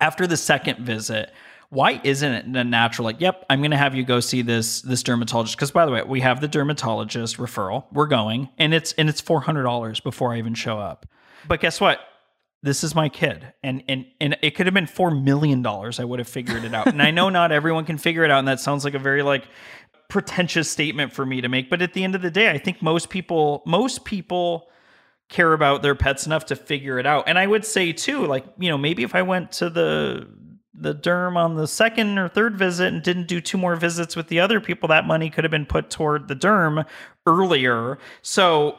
[0.00, 1.32] after the second visit,
[1.70, 4.82] why isn't it a natural like yep i'm going to have you go see this
[4.82, 8.92] this dermatologist because by the way we have the dermatologist referral we're going and it's
[8.94, 11.06] and it's $400 before i even show up
[11.46, 12.00] but guess what
[12.62, 13.52] this is my kid.
[13.62, 16.74] And and and it could have been 4 million dollars i would have figured it
[16.74, 16.86] out.
[16.86, 19.22] And i know not everyone can figure it out and that sounds like a very
[19.22, 19.48] like
[20.08, 22.82] pretentious statement for me to make but at the end of the day i think
[22.82, 24.68] most people most people
[25.28, 27.24] care about their pets enough to figure it out.
[27.28, 30.28] And i would say too like you know maybe if i went to the
[30.74, 34.28] the derm on the second or third visit and didn't do two more visits with
[34.28, 36.86] the other people that money could have been put toward the derm
[37.26, 37.98] earlier.
[38.22, 38.78] So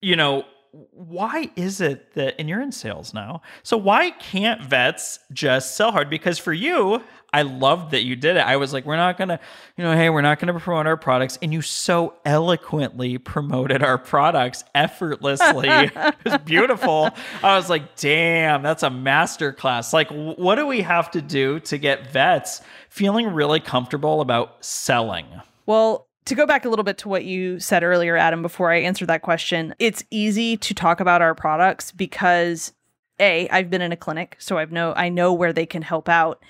[0.00, 0.44] you know
[0.92, 5.92] why is it that and you're in sales now so why can't vets just sell
[5.92, 6.10] hard?
[6.10, 8.40] Because for you i loved that you did it.
[8.40, 9.38] I was like we're not gonna
[9.76, 13.98] you know hey we're not gonna promote our products and you so eloquently promoted our
[13.98, 15.68] products effortlessly.
[15.96, 17.10] It was beautiful.
[17.42, 21.60] I was like damn that's a master class like what do we have to do
[21.60, 25.26] to get vets feeling really comfortable about selling?
[25.66, 28.80] Well to go back a little bit to what you said earlier, Adam, before I
[28.80, 32.72] answer that question, it's easy to talk about our products because
[33.18, 36.08] A, I've been in a clinic, so I've know I know where they can help
[36.08, 36.42] out.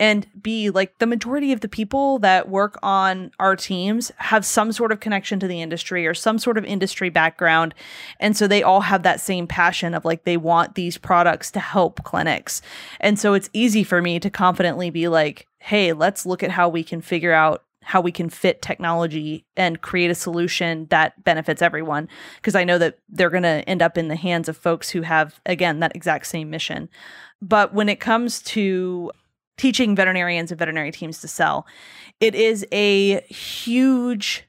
[0.00, 4.72] And B, like the majority of the people that work on our teams have some
[4.72, 7.74] sort of connection to the industry or some sort of industry background.
[8.18, 11.60] And so they all have that same passion of like they want these products to
[11.60, 12.62] help clinics.
[12.98, 16.70] And so it's easy for me to confidently be like, hey, let's look at how
[16.70, 21.62] we can figure out how we can fit technology and create a solution that benefits
[21.62, 24.90] everyone because I know that they're going to end up in the hands of folks
[24.90, 26.88] who have again that exact same mission.
[27.40, 29.10] But when it comes to
[29.56, 31.66] teaching veterinarians and veterinary teams to sell,
[32.20, 34.44] it is a huge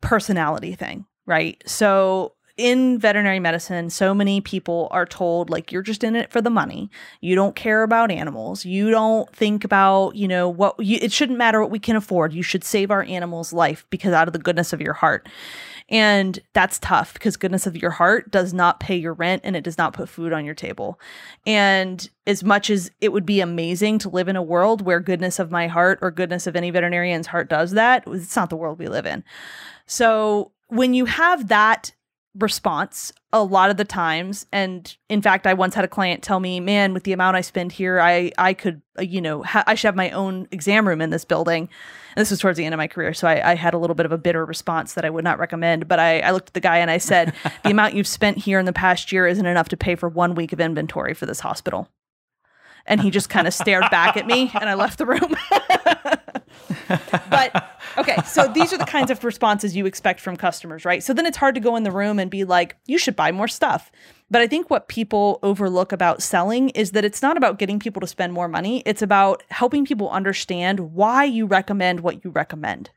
[0.00, 1.62] personality thing, right?
[1.66, 6.40] So in veterinary medicine, so many people are told, like, you're just in it for
[6.40, 6.90] the money.
[7.20, 8.64] You don't care about animals.
[8.64, 12.32] You don't think about, you know, what you, it shouldn't matter what we can afford.
[12.32, 15.28] You should save our animal's life because out of the goodness of your heart.
[15.88, 19.64] And that's tough because goodness of your heart does not pay your rent and it
[19.64, 21.00] does not put food on your table.
[21.46, 25.40] And as much as it would be amazing to live in a world where goodness
[25.40, 28.78] of my heart or goodness of any veterinarian's heart does that, it's not the world
[28.78, 29.24] we live in.
[29.86, 31.92] So when you have that
[32.38, 34.46] response a lot of the times.
[34.52, 37.40] And in fact i once had a client tell me man with the amount i
[37.40, 40.86] spend here i i could uh, you know ha- i should have my own exam
[40.86, 41.68] room in this building.
[42.14, 43.94] And this was towards the end of my career so I, I had a little
[43.94, 46.54] bit of a bitter response that i would not recommend but I, I looked at
[46.54, 49.46] the guy and i said the amount you've spent here in the past year isn't
[49.46, 51.88] enough to pay for one week of inventory for this hospital.
[52.86, 55.34] And he just kind of stared back at me and i left the room
[57.30, 61.02] but okay, so these are the kinds of responses you expect from customers, right?
[61.02, 63.32] So then it's hard to go in the room and be like, you should buy
[63.32, 63.90] more stuff.
[64.30, 68.00] But I think what people overlook about selling is that it's not about getting people
[68.00, 72.90] to spend more money, it's about helping people understand why you recommend what you recommend.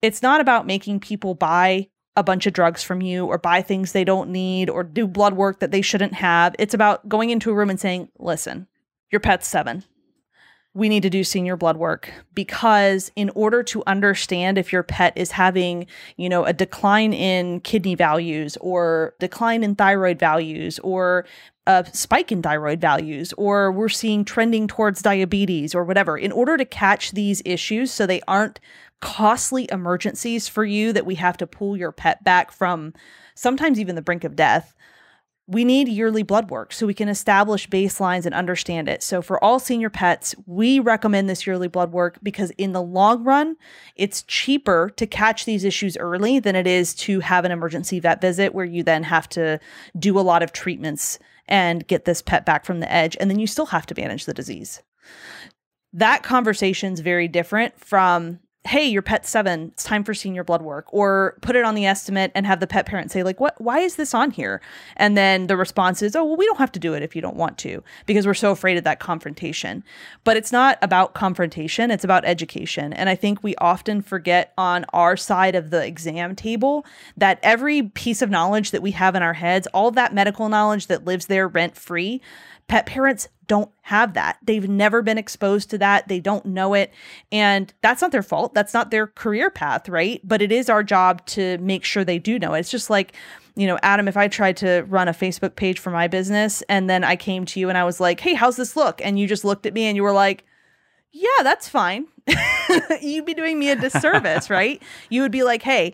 [0.00, 3.92] It's not about making people buy a bunch of drugs from you or buy things
[3.92, 6.54] they don't need or do blood work that they shouldn't have.
[6.58, 8.66] It's about going into a room and saying, listen,
[9.10, 9.84] your pet's seven
[10.74, 15.12] we need to do senior blood work because in order to understand if your pet
[15.16, 21.26] is having, you know, a decline in kidney values or decline in thyroid values or
[21.66, 26.56] a spike in thyroid values or we're seeing trending towards diabetes or whatever, in order
[26.56, 28.58] to catch these issues so they aren't
[29.00, 32.94] costly emergencies for you that we have to pull your pet back from
[33.34, 34.74] sometimes even the brink of death
[35.48, 39.02] we need yearly blood work so we can establish baselines and understand it.
[39.02, 43.24] So, for all senior pets, we recommend this yearly blood work because, in the long
[43.24, 43.56] run,
[43.96, 48.20] it's cheaper to catch these issues early than it is to have an emergency vet
[48.20, 49.58] visit where you then have to
[49.98, 53.16] do a lot of treatments and get this pet back from the edge.
[53.18, 54.80] And then you still have to manage the disease.
[55.92, 60.62] That conversation is very different from hey your pet's seven it's time for senior blood
[60.62, 63.60] work or put it on the estimate and have the pet parent say like what
[63.60, 64.60] why is this on here?
[64.96, 67.22] And then the response is oh well we don't have to do it if you
[67.22, 69.82] don't want to because we're so afraid of that confrontation.
[70.22, 72.92] But it's not about confrontation it's about education.
[72.92, 77.82] And i think we often forget on our side of the exam table that every
[77.82, 81.26] piece of knowledge that we have in our heads all that medical knowledge that lives
[81.26, 82.20] there rent free
[82.72, 84.38] Pet parents don't have that.
[84.42, 86.08] They've never been exposed to that.
[86.08, 86.90] They don't know it.
[87.30, 88.54] And that's not their fault.
[88.54, 90.22] That's not their career path, right?
[90.24, 92.60] But it is our job to make sure they do know it.
[92.60, 93.12] It's just like,
[93.56, 96.88] you know, Adam, if I tried to run a Facebook page for my business and
[96.88, 99.02] then I came to you and I was like, hey, how's this look?
[99.04, 100.46] And you just looked at me and you were like,
[101.10, 102.06] yeah, that's fine.
[103.02, 104.82] You'd be doing me a disservice, right?
[105.10, 105.92] You would be like, hey,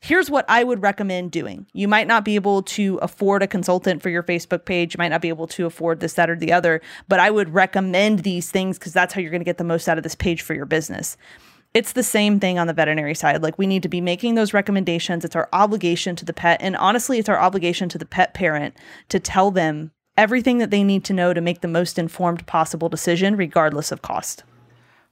[0.00, 1.66] here's what I would recommend doing.
[1.72, 4.94] You might not be able to afford a consultant for your Facebook page.
[4.94, 7.52] You might not be able to afford this, that, or the other, but I would
[7.54, 10.14] recommend these things because that's how you're going to get the most out of this
[10.14, 11.16] page for your business.
[11.74, 13.42] It's the same thing on the veterinary side.
[13.42, 15.24] Like, we need to be making those recommendations.
[15.24, 16.62] It's our obligation to the pet.
[16.62, 18.74] And honestly, it's our obligation to the pet parent
[19.10, 22.88] to tell them everything that they need to know to make the most informed possible
[22.88, 24.44] decision, regardless of cost.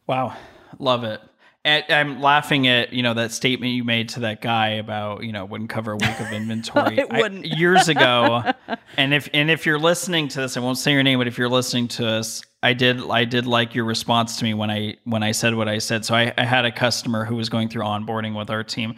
[0.07, 0.35] Wow.
[0.79, 1.21] Love it.
[1.67, 5.45] I'm laughing at you know that statement you made to that guy about you know
[5.45, 7.45] wouldn't cover a week of inventory it wouldn't.
[7.45, 8.53] I, years ago.
[8.97, 11.39] and if and if you're listening to this, I won't say your name, but if
[11.39, 14.97] you're listening to us, I did I did like your response to me when I
[15.05, 16.05] when I said what I said.
[16.05, 18.95] So I, I had a customer who was going through onboarding with our team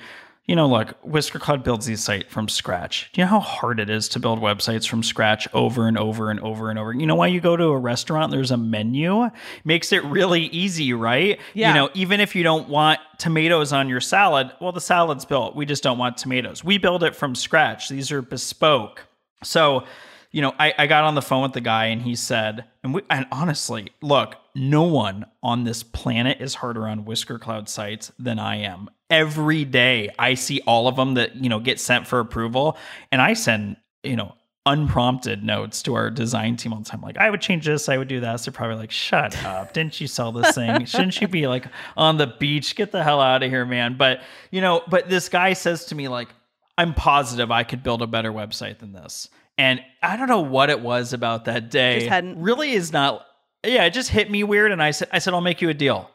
[0.49, 3.11] you know, look, Whisker Cloud builds these sites from scratch.
[3.13, 6.31] Do you know how hard it is to build websites from scratch over and over
[6.31, 6.95] and over and over?
[6.95, 9.29] You know why you go to a restaurant, there's a menu?
[9.65, 11.39] Makes it really easy, right?
[11.53, 11.69] Yeah.
[11.69, 15.55] You know, even if you don't want tomatoes on your salad, well, the salad's built.
[15.55, 16.65] We just don't want tomatoes.
[16.65, 17.91] We build it from scratch.
[17.91, 19.05] These are bespoke.
[19.45, 19.85] So,
[20.31, 22.95] you know, I, I got on the phone with the guy and he said, and,
[22.95, 28.13] we, and honestly, look, no one on this planet is harder on Whisker Cloud sites
[28.19, 32.07] than I am every day I see all of them that, you know, get sent
[32.07, 32.77] for approval.
[33.11, 34.35] And I send, you know,
[34.67, 37.01] unprompted notes to our design team all the time.
[37.01, 38.41] Like, I would change this, I would do that.
[38.41, 39.73] So they're probably like, shut up.
[39.73, 40.85] Didn't you sell this thing?
[40.85, 42.77] Shouldn't you be like on the beach?
[42.77, 43.97] Get the hell out of here, man.
[43.97, 46.29] But, you know, but this guy says to me, like,
[46.77, 49.29] I'm positive I could build a better website than this.
[49.59, 52.09] And I don't know what it was about that day.
[52.37, 53.27] Really is not
[53.65, 54.73] yeah, it just hit me weird.
[54.73, 56.11] And I said, I said, I'll make you a deal.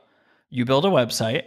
[0.49, 1.43] You build a website.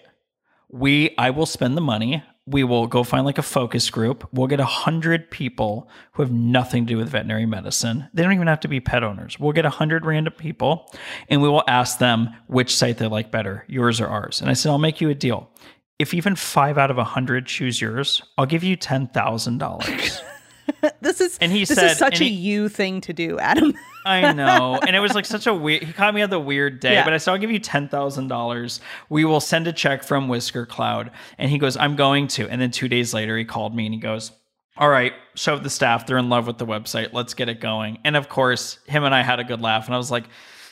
[0.68, 2.22] We i will spend the money.
[2.48, 4.28] We will go find like a focus group.
[4.32, 8.08] We'll get a hundred people who have nothing to do with veterinary medicine.
[8.14, 9.38] They don't even have to be pet owners.
[9.40, 10.92] We'll get a hundred random people
[11.28, 14.40] and we will ask them which site they like better yours or ours.
[14.40, 15.50] And i said i'll make you a deal.
[15.98, 20.20] If even five out of a hundred choose yours i'll give you $10000
[21.00, 23.72] this is And he this said- is such a he- you thing to do, Adam.
[24.06, 24.78] I know.
[24.86, 27.04] And it was like such a weird, he caught me on the weird day, Yeah.
[27.04, 28.80] but I said, I'll give you $10,000.
[29.08, 31.10] We will send a check from Whisker Cloud.
[31.38, 32.48] And he goes, I'm going to.
[32.48, 34.30] And then two days later, he called me and he goes,
[34.76, 36.06] all right, show the staff.
[36.06, 37.12] They're in love with the website.
[37.12, 37.98] Let's get it going.
[38.04, 39.86] And of course, him and I had a good laugh.
[39.86, 40.24] And I was like,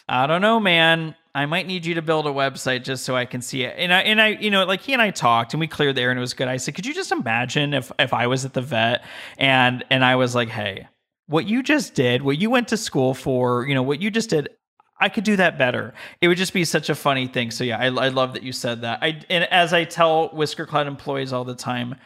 [0.08, 1.14] I don't know, man.
[1.34, 3.74] I might need you to build a website just so I can see it.
[3.76, 6.02] And I and I, you know, like he and I talked and we cleared the
[6.02, 6.46] air and it was good.
[6.46, 9.04] I said, could you just imagine if if I was at the vet
[9.36, 10.86] and and I was like, hey,
[11.26, 14.30] what you just did, what you went to school for, you know, what you just
[14.30, 14.48] did,
[15.00, 15.92] I could do that better.
[16.20, 17.50] It would just be such a funny thing.
[17.50, 19.00] So yeah, I, I love that you said that.
[19.02, 21.96] I and as I tell Whisker Cloud employees all the time,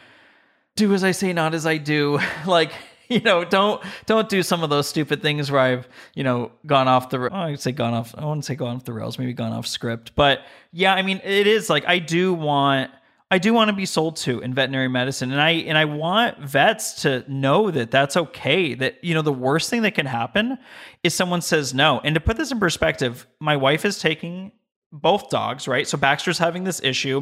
[0.75, 2.19] do as I say, not as I do.
[2.47, 2.71] like
[3.11, 6.87] you know, don't don't do some of those stupid things where I've you know gone
[6.87, 7.19] off the.
[7.19, 8.13] Oh, I'd say gone off.
[8.15, 9.17] I wouldn't say gone off the rails.
[9.17, 10.13] Maybe gone off script.
[10.15, 10.41] But
[10.71, 12.91] yeah, I mean, it is like I do want.
[13.31, 16.39] I do want to be sold to in veterinary medicine and I and I want
[16.39, 20.57] vets to know that that's okay that you know the worst thing that can happen
[21.03, 24.51] is someone says no and to put this in perspective my wife is taking
[24.91, 27.21] both dogs right so Baxter's having this issue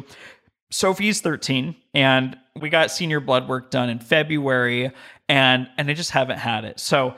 [0.70, 4.90] Sophie's 13 and we got senior blood work done in February
[5.28, 6.80] and and I just haven't had it.
[6.80, 7.14] So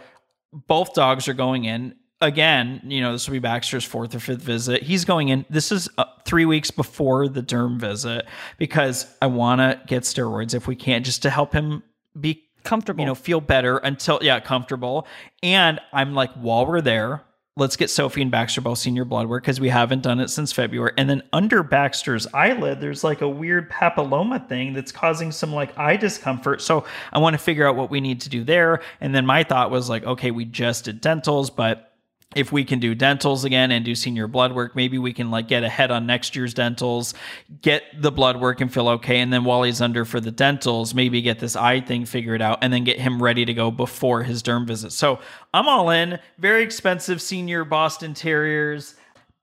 [0.53, 1.95] both dogs are going in.
[2.21, 4.83] again, you know, this will be Baxter's fourth or fifth visit.
[4.83, 5.47] He's going in.
[5.49, 8.27] This is uh, three weeks before the derm visit
[8.59, 11.83] because I want to get steroids if we can't, just to help him
[12.19, 13.01] be comfortable.
[13.01, 15.07] You know, feel better until yeah, comfortable.
[15.43, 17.23] And I'm like, while we're there,
[17.61, 20.51] let's get Sophie and Baxter both senior blood work because we haven't done it since
[20.51, 20.93] February.
[20.97, 25.79] And then under Baxter's eyelid, there's like a weird papilloma thing that's causing some like
[25.79, 26.63] eye discomfort.
[26.63, 28.81] So I want to figure out what we need to do there.
[29.03, 31.90] And then my thought was like, okay, we just did dentals, but
[32.37, 35.49] if we can do dentals again and do senior blood work, maybe we can like
[35.49, 37.13] get ahead on next year's dentals,
[37.61, 39.19] get the blood work and feel okay.
[39.19, 42.59] And then while he's under for the dentals, maybe get this eye thing figured out
[42.63, 44.93] and then get him ready to go before his derm visit.
[44.93, 45.19] So
[45.53, 46.21] I'm all in.
[46.39, 48.95] Very expensive senior Boston Terriers.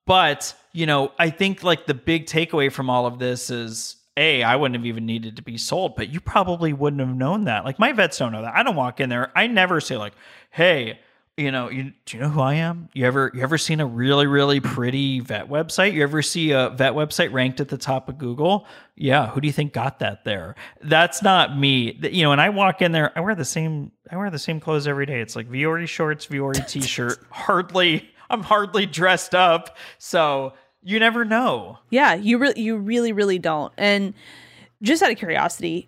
[0.05, 4.43] But, you know, I think like the big takeaway from all of this is a,
[4.43, 7.65] I wouldn't have even needed to be sold, but you probably wouldn't have known that.
[7.65, 8.55] Like my vets don't know that.
[8.55, 9.31] I don't walk in there.
[9.35, 10.13] I never say like,
[10.49, 10.99] "Hey,
[11.37, 12.89] you know, you, do you know who I am?
[12.93, 15.93] You ever you ever seen a really really pretty vet website?
[15.93, 18.65] You ever see a vet website ranked at the top of Google?
[18.95, 20.55] Yeah, who do you think got that there?
[20.81, 21.99] That's not me.
[22.01, 24.59] You know, and I walk in there, I wear the same I wear the same
[24.59, 25.21] clothes every day.
[25.21, 27.19] It's like Vuori shorts, Vuori t-shirt.
[27.29, 29.77] hardly I'm hardly dressed up.
[29.99, 31.77] So, you never know.
[31.91, 33.71] Yeah, you really you really really don't.
[33.77, 34.15] And
[34.81, 35.87] just out of curiosity,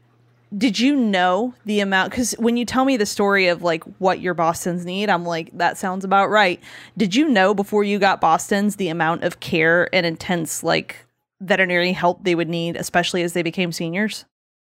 [0.58, 4.20] did you know the amount because when you tell me the story of like what
[4.20, 6.60] your bostons need i'm like that sounds about right.
[6.98, 11.06] Did you know before you got bostons the amount of care and intense like
[11.42, 14.26] veterinary help they would need especially as they became seniors?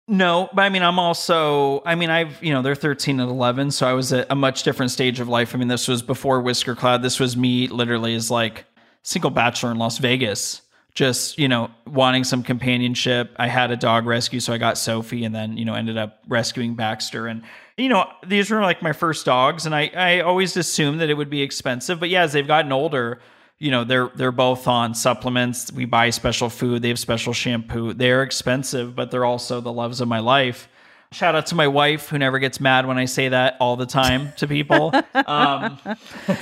[0.09, 3.71] No but i mean i'm also i mean i've you know they're 13 and 11
[3.71, 5.55] so i was at a much different stage of life.
[5.55, 7.03] I mean this was before whisker cloud.
[7.03, 8.65] This was me literally as like
[9.03, 10.63] single bachelor in las vegas
[10.95, 13.35] just you know wanting some companionship.
[13.37, 16.19] I had a dog rescue so i got sophie and then you know ended up
[16.29, 17.27] rescuing baxter.
[17.27, 17.43] And
[17.77, 21.15] you know these were like my first dogs and i i always assumed that it
[21.15, 23.21] would be expensive but yeah as they've gotten older
[23.59, 25.71] you know they're they're both on supplements.
[25.73, 26.83] We buy special food.
[26.83, 27.93] They have special shampoo.
[27.93, 30.69] They're expensive but they're also the loves of my life
[31.13, 33.87] Shout out to my wife who never gets mad when I say that all the
[33.87, 34.93] time to people.
[35.13, 35.79] Um,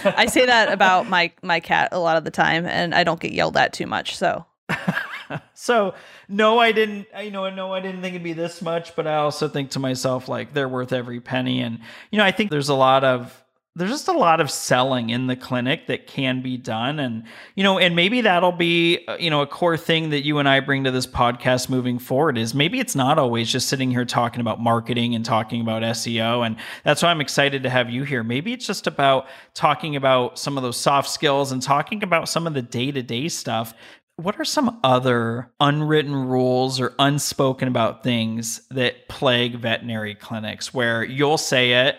[0.05, 3.21] I say that about my my cat a lot of the time, and I don't
[3.21, 4.17] get yelled at too much.
[4.17, 4.47] So,
[5.55, 5.95] so
[6.29, 7.07] no, I didn't.
[7.21, 9.79] You know, no, I didn't think it'd be this much, but I also think to
[9.79, 13.43] myself like they're worth every penny, and you know, I think there's a lot of
[13.79, 16.99] there's just a lot of selling in the clinic that can be done.
[16.99, 17.23] And
[17.55, 20.49] you know and maybe that'll be uh, you know a core thing that you and
[20.49, 24.05] I bring to this podcast moving forward is maybe it's not always just sitting here
[24.05, 28.03] talking about marketing and talking about SEO and that's why I'm excited to have you
[28.03, 28.25] here.
[28.25, 32.47] Maybe it's just about talking about some of those soft skills and talking about some
[32.47, 33.75] of the day-to-day stuff.
[34.17, 41.05] What are some other unwritten rules or unspoken about things that plague veterinary clinics where
[41.05, 41.97] you'll say it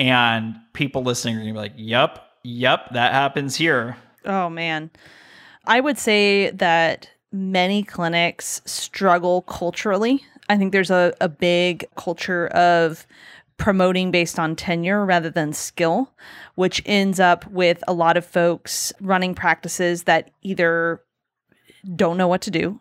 [0.00, 4.90] and people listening are gonna be like, "Yep, yep, that happens here." Oh man,
[5.66, 10.24] I would say that many clinics struggle culturally.
[10.48, 13.06] I think there's a, a big culture of
[13.58, 16.10] promoting based on tenure rather than skill,
[16.54, 21.02] which ends up with a lot of folks running practices that either
[21.94, 22.80] don't know what to do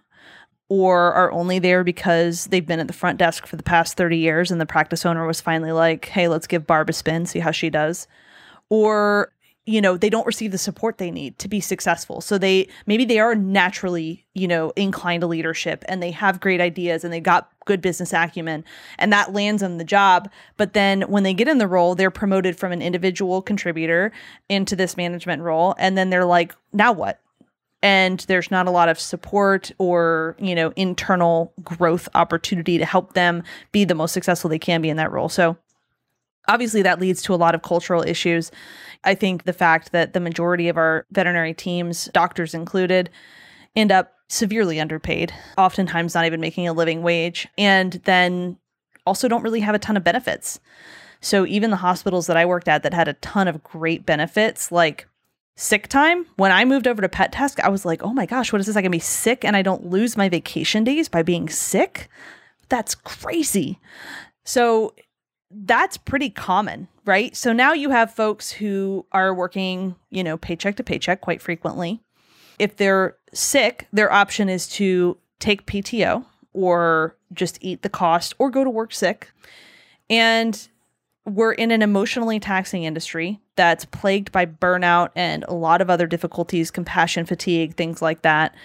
[0.70, 4.18] or are only there because they've been at the front desk for the past 30
[4.18, 7.40] years and the practice owner was finally like, hey, let's give Barb a spin, see
[7.40, 8.08] how she does.
[8.70, 9.34] Or,
[9.66, 12.22] you know, they don't receive the support they need to be successful.
[12.22, 16.62] So they maybe they are naturally, you know, inclined to leadership and they have great
[16.62, 18.64] ideas and they got good business acumen
[19.00, 20.30] and that lands them the job.
[20.56, 24.12] But then when they get in the role, they're promoted from an individual contributor
[24.50, 25.74] into this management role.
[25.80, 27.20] And then they're like, now what?
[27.82, 33.14] And there's not a lot of support or you know internal growth opportunity to help
[33.14, 35.30] them be the most successful they can be in that role.
[35.30, 35.58] So
[36.48, 38.52] obviously that leads to a lot of cultural issues.
[39.04, 43.10] I think the fact that the majority of our veterinary teams doctors included
[43.76, 48.58] end up severely underpaid oftentimes not even making a living wage and then
[49.06, 50.60] also don't really have a ton of benefits.
[51.22, 54.72] So even the hospitals that i worked at that had a ton of great benefits
[54.72, 55.08] like
[55.60, 56.26] sick time.
[56.38, 58.68] When I moved over to Pet Desk, I was like, oh my gosh, what is
[58.68, 58.78] this?
[58.78, 62.10] I can be sick and I don't lose my vacation days by being sick?
[62.70, 63.80] That's crazy.
[64.46, 64.94] So
[65.52, 67.36] that's pretty common, right?
[67.36, 72.00] So now you have folks who are working, you know, paycheck to paycheck quite frequently.
[72.58, 78.50] If they're sick, their option is to take PTO or just eat the cost or
[78.50, 79.32] go to work sick.
[80.10, 80.70] And
[81.30, 86.08] we're in an emotionally taxing industry that's plagued by burnout and a lot of other
[86.08, 88.56] difficulties, compassion fatigue, things like that.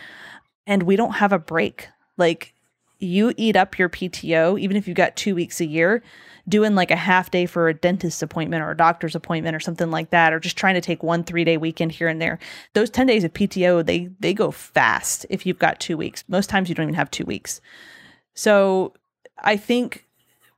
[0.67, 1.89] And we don't have a break.
[2.17, 2.55] Like
[2.99, 6.03] you eat up your PTO, even if you've got two weeks a year,
[6.49, 9.91] doing like a half day for a dentist appointment or a doctor's appointment or something
[9.91, 12.39] like that, or just trying to take one three day weekend here and there.
[12.75, 16.25] Those 10 days of PTO, they they go fast if you've got two weeks.
[16.29, 17.61] Most times you don't even have two weeks.
[18.35, 18.95] So
[19.39, 20.04] I think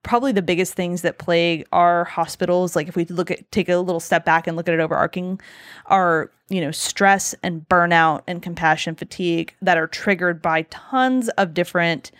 [0.07, 3.77] probably the biggest things that plague our hospitals like if we look at take a
[3.77, 5.39] little step back and look at it overarching
[5.87, 11.53] are you know stress and burnout and compassion fatigue that are triggered by tons of
[11.53, 12.13] different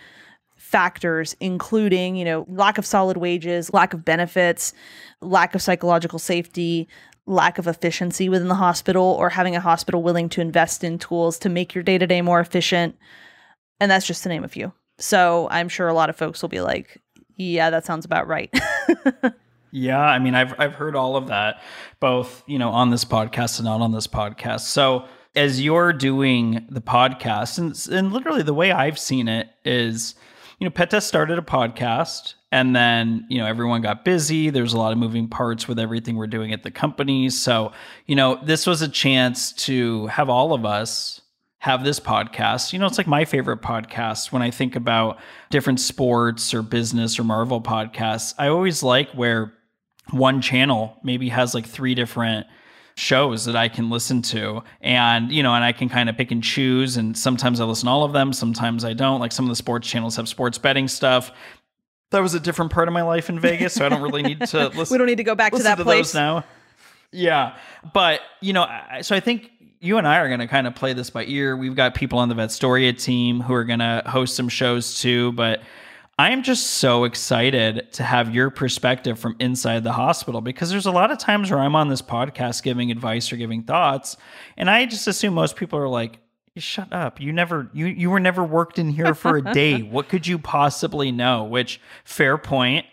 [0.57, 4.73] factors including you know lack of solid wages lack of benefits
[5.21, 6.89] lack of psychological safety
[7.27, 11.39] lack of efficiency within the hospital or having a hospital willing to invest in tools
[11.39, 12.97] to make your day-to-day more efficient.
[13.81, 14.73] And that's just to name a few.
[14.99, 17.01] So i'm sure a lot of folks will be like
[17.37, 18.53] yeah, that sounds about right.
[19.71, 21.61] yeah, I mean, I've I've heard all of that,
[22.01, 24.61] both you know on this podcast and not on this podcast.
[24.61, 30.15] So as you're doing the podcast, and and literally the way I've seen it is,
[30.59, 34.49] you know, Pet Desk started a podcast, and then you know everyone got busy.
[34.49, 37.29] There's a lot of moving parts with everything we're doing at the company.
[37.29, 37.73] So
[38.07, 41.21] you know, this was a chance to have all of us
[41.67, 42.73] have this podcast.
[42.73, 45.19] You know, it's like my favorite podcast when I think about
[45.51, 48.35] different sports or business or Marvel podcasts.
[48.39, 49.53] I always like where
[50.13, 52.47] one channel maybe has like three different
[52.97, 54.63] shows that I can listen to.
[54.81, 56.97] And, you know, and I can kind of pick and choose.
[56.97, 59.19] And sometimes I listen to all of them, sometimes I don't.
[59.19, 61.33] Like some of the sports channels have sports betting stuff.
[62.13, 64.39] That was a different part of my life in Vegas, so I don't really need
[64.39, 64.87] to listen.
[64.95, 66.45] we don't need to go back to that to place now.
[67.11, 67.57] Yeah,
[67.93, 68.69] but you know,
[69.03, 69.51] so I think
[69.81, 71.57] you and I are going to kind of play this by ear.
[71.57, 75.33] We've got people on the Vetstoria team who are going to host some shows too,
[75.33, 75.63] but
[76.19, 80.91] I'm just so excited to have your perspective from inside the hospital because there's a
[80.91, 84.17] lot of times where I'm on this podcast giving advice or giving thoughts,
[84.57, 86.19] and I just assume most people are like,
[86.57, 87.21] "Shut up!
[87.21, 89.83] You never, you you were never worked in here for a day.
[89.83, 92.87] what could you possibly know?" Which fair point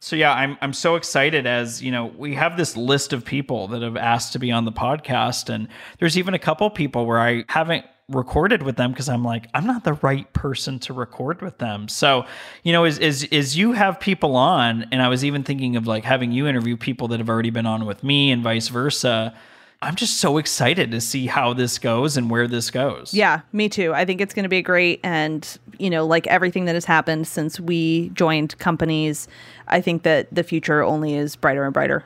[0.00, 3.68] so yeah, I'm I'm so excited as you know we have this list of people
[3.68, 7.20] that have asked to be on the podcast, and there's even a couple people where
[7.20, 11.42] I haven't recorded with them because I'm like I'm not the right person to record
[11.42, 11.86] with them.
[11.86, 12.24] So
[12.62, 15.86] you know, as as as you have people on, and I was even thinking of
[15.86, 19.34] like having you interview people that have already been on with me, and vice versa.
[19.82, 23.14] I'm just so excited to see how this goes and where this goes.
[23.14, 23.94] Yeah, me too.
[23.94, 25.00] I think it's going to be great.
[25.02, 29.26] And, you know, like everything that has happened since we joined companies,
[29.68, 32.04] I think that the future only is brighter and brighter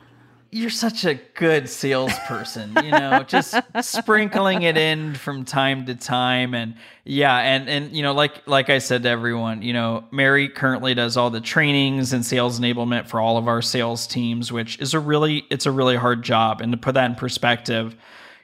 [0.54, 6.54] you're such a good salesperson, you know, just sprinkling it in from time to time
[6.54, 10.48] and yeah, and and you know, like like I said to everyone, you know, Mary
[10.48, 14.78] currently does all the trainings and sales enablement for all of our sales teams, which
[14.78, 16.60] is a really it's a really hard job.
[16.60, 17.96] And to put that in perspective,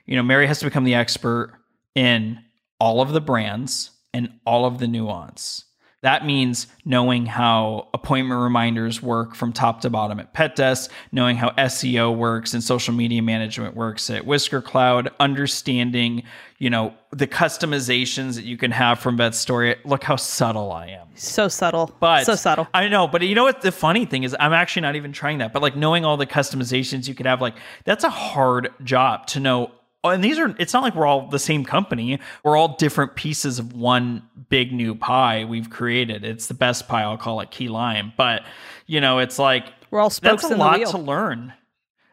[0.04, 1.52] you know, Mary has to become the expert
[1.94, 2.40] in
[2.80, 5.64] all of the brands and all of the nuance
[6.02, 11.36] that means knowing how appointment reminders work from top to bottom at Pet Desk, knowing
[11.36, 16.22] how SEO works and social media management works at Whisker Cloud, understanding,
[16.58, 19.76] you know, the customizations that you can have from Vetstoria.
[19.84, 21.08] Look how subtle I am.
[21.16, 21.94] So subtle.
[22.00, 22.66] But so subtle.
[22.72, 25.38] I know, but you know what the funny thing is I'm actually not even trying
[25.38, 25.52] that.
[25.52, 29.40] But like knowing all the customizations you could have, like that's a hard job to
[29.40, 29.70] know
[30.02, 32.18] Oh, and these are it's not like we're all the same company.
[32.42, 36.24] We're all different pieces of one big new pie we've created.
[36.24, 38.12] It's the best pie i'll call it key lime.
[38.16, 38.42] But
[38.86, 41.52] you know it's like we're all spokes that's a lot to learn.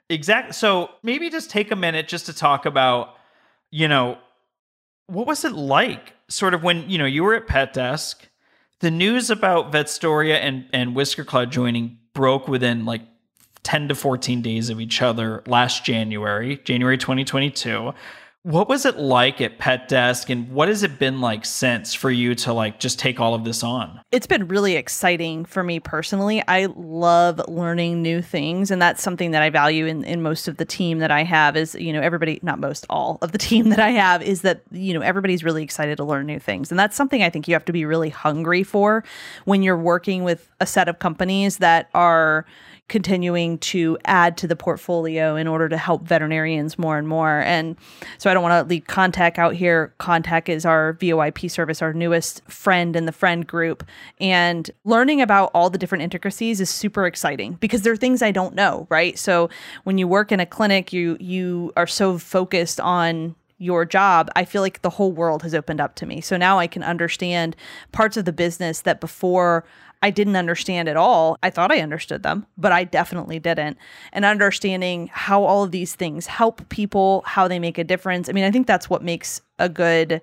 [0.09, 3.15] Exactly so maybe just take a minute just to talk about
[3.71, 4.17] you know
[5.07, 8.29] what was it like sort of when you know you were at pet desk
[8.79, 13.01] the news about vetstoria and and whisker cloud joining broke within like
[13.67, 17.93] 10 to 14 days of each other last January, January 2022.
[18.43, 22.09] What was it like at Pet Desk and what has it been like since for
[22.09, 23.99] you to like just take all of this on?
[24.13, 26.41] It's been really exciting for me personally.
[26.47, 30.55] I love learning new things and that's something that I value in, in most of
[30.55, 33.67] the team that I have is, you know, everybody, not most, all of the team
[33.67, 36.71] that I have is that, you know, everybody's really excited to learn new things.
[36.71, 39.03] And that's something I think you have to be really hungry for
[39.43, 42.45] when you're working with a set of companies that are
[42.87, 47.41] continuing to add to the portfolio in order to help veterinarians more and more.
[47.41, 47.75] And
[48.17, 49.93] so I don't want to leave Contact out here.
[49.97, 53.83] Contact is our VoIP service, our newest friend in the friend group.
[54.21, 58.31] And learning about all the different intricacies is super exciting because there are things I
[58.31, 59.17] don't know, right?
[59.19, 59.49] So
[59.83, 64.45] when you work in a clinic, you you are so focused on your job, I
[64.45, 66.21] feel like the whole world has opened up to me.
[66.21, 67.55] So now I can understand
[67.91, 69.65] parts of the business that before
[70.01, 71.37] I didn't understand at all.
[71.41, 73.77] I thought I understood them, but I definitely didn't.
[74.13, 78.29] And understanding how all of these things help people, how they make a difference.
[78.29, 80.21] I mean, I think that's what makes a good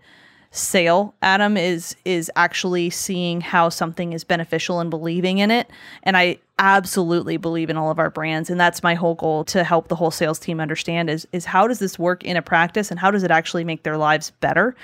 [0.55, 5.69] sale adam is is actually seeing how something is beneficial and believing in it
[6.05, 9.65] and i absolutely believe in all of our brands and that's my whole goal to
[9.65, 12.93] help the whole sales team understand is is how does this work in a practice
[12.93, 14.77] and how does it actually make their lives better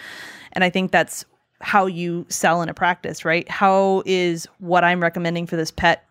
[0.55, 1.25] and i think that's
[1.61, 3.49] how you sell in a practice right?
[3.49, 6.07] How is what i'm recommending for this pet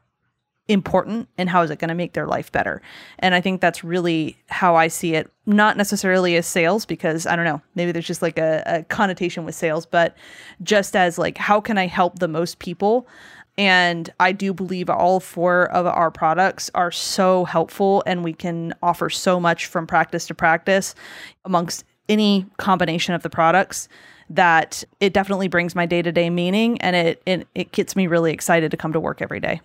[0.67, 2.81] important and how is it going to make their life better?
[3.19, 5.31] And i think that's really how i see it.
[5.45, 9.45] Not necessarily as sales because i don't know maybe there's just like a, a, connotation
[9.45, 10.15] with sales but
[10.61, 13.07] just as like how can i help the most people?
[13.57, 18.75] And i do believe all four of our products are so helpful and we can
[18.83, 20.93] offer so much from practice to practice
[21.43, 23.87] amongst any combination of the products
[24.29, 28.71] that it definitely brings my day-to-day meaning and it, it it gets me really excited
[28.71, 29.61] to come to work every day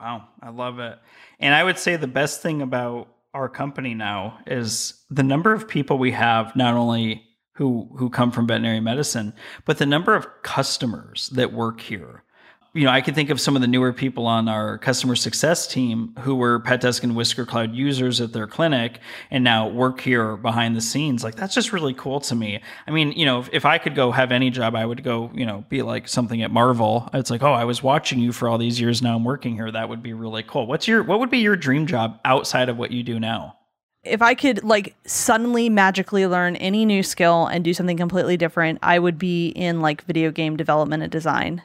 [0.00, 0.98] Wow, I love it.
[1.40, 5.68] And I would say the best thing about our company now is the number of
[5.68, 7.22] people we have not only
[7.56, 9.34] who who come from veterinary medicine,
[9.66, 12.24] but the number of customers that work here
[12.72, 15.66] you know, I can think of some of the newer people on our customer success
[15.66, 19.00] team who were Pet Desk and Whisker Cloud users at their clinic
[19.30, 21.24] and now work here behind the scenes.
[21.24, 22.60] Like that's just really cool to me.
[22.86, 25.32] I mean, you know, if, if I could go have any job, I would go,
[25.34, 27.10] you know, be like something at Marvel.
[27.12, 29.02] It's like, oh, I was watching you for all these years.
[29.02, 29.72] Now I'm working here.
[29.72, 30.66] That would be really cool.
[30.66, 33.56] What's your what would be your dream job outside of what you do now?
[34.02, 38.78] if I could like suddenly magically learn any new skill and do something completely different,
[38.82, 41.62] I would be in like video game development and design.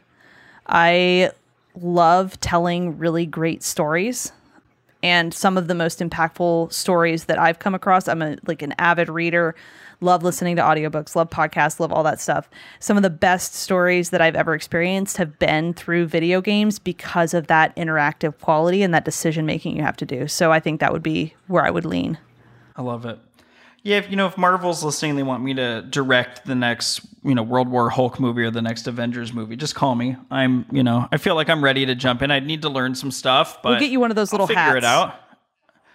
[0.67, 1.31] I
[1.75, 4.31] love telling really great stories.
[5.03, 8.73] And some of the most impactful stories that I've come across, I'm a, like an
[8.79, 9.53] avid reader,
[10.01, 12.49] love listening to audiobooks, love podcasts, love all that stuff.
[12.79, 17.35] Some of the best stories that I've ever experienced have been through video games because
[17.35, 20.27] of that interactive quality and that decision making you have to do.
[20.27, 22.17] So I think that would be where I would lean.
[22.75, 23.19] I love it.
[23.85, 27.35] Yeah, if you know if Marvel's listening, they want me to direct the next, you
[27.35, 29.55] know, World War Hulk movie or the next Avengers movie.
[29.55, 30.17] Just call me.
[30.31, 32.31] I'm, you know, I feel like I'm ready to jump in.
[32.31, 34.55] I'd need to learn some stuff, but we'll get you one of those little I'll
[34.55, 34.69] hats.
[34.69, 35.19] Figure it out.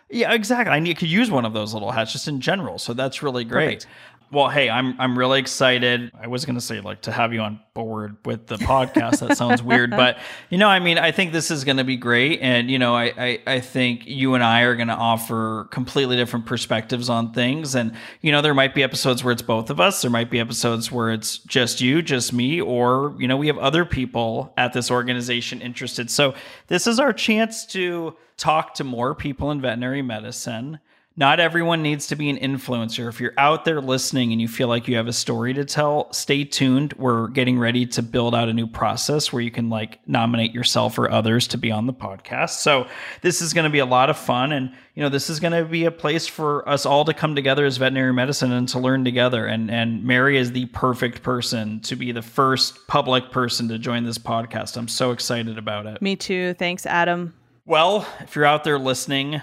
[0.09, 0.73] Yeah, exactly.
[0.73, 2.79] I need, could use one of those little hats just in general.
[2.79, 3.81] So that's really great.
[3.81, 3.87] Perfect.
[4.33, 6.13] Well, hey, I'm I'm really excited.
[6.15, 9.27] I was gonna say like to have you on board with the podcast.
[9.27, 10.19] that sounds weird, but
[10.51, 13.13] you know, I mean, I think this is gonna be great, and you know, I,
[13.17, 17.93] I I think you and I are gonna offer completely different perspectives on things, and
[18.21, 20.01] you know, there might be episodes where it's both of us.
[20.01, 23.59] There might be episodes where it's just you, just me, or you know, we have
[23.59, 26.09] other people at this organization interested.
[26.09, 26.35] So
[26.69, 30.79] this is our chance to talk to more people in veterinary medicine
[31.21, 33.07] not everyone needs to be an influencer.
[33.07, 36.11] If you're out there listening and you feel like you have a story to tell,
[36.15, 36.95] stay tuned.
[36.95, 40.99] We're getting ready to build out a new process where you can like nominate yourself
[40.99, 42.61] or others to be on the podcast.
[42.61, 42.89] So
[43.21, 45.53] this is going to be a lot of fun and you know, this is going
[45.53, 48.79] to be a place for us all to come together as veterinary medicine and to
[48.79, 49.47] learn together.
[49.47, 54.05] And and Mary is the perfect person to be the first public person to join
[54.05, 54.79] this podcast.
[54.79, 56.01] I'm so excited about it.
[56.01, 56.55] Me too.
[56.55, 57.35] Thanks, Adam.
[57.67, 59.43] Well, if you're out there listening,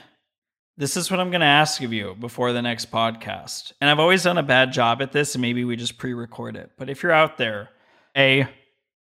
[0.78, 3.72] this is what I'm going to ask of you before the next podcast.
[3.82, 6.56] And I've always done a bad job at this, and maybe we just pre record
[6.56, 6.72] it.
[6.78, 7.70] But if you're out there,
[8.16, 8.48] A,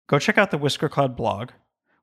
[0.08, 1.52] go check out the Whisker Cloud blog.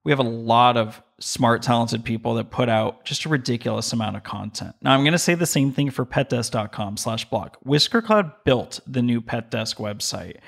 [0.02, 4.16] We have a lot of smart, talented people that put out just a ridiculous amount
[4.16, 4.74] of content.
[4.80, 7.56] Now, I'm going to say the same thing for petdesk.com slash blog.
[7.62, 10.38] Whisker Cloud built the new Pet Desk website,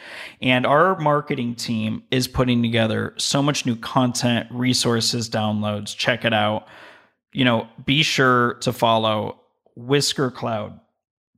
[0.41, 5.95] and our marketing team is putting together so much new content, resources, downloads.
[5.95, 6.67] Check it out
[7.33, 9.41] you know, be sure to follow
[9.75, 10.79] Whisker Cloud,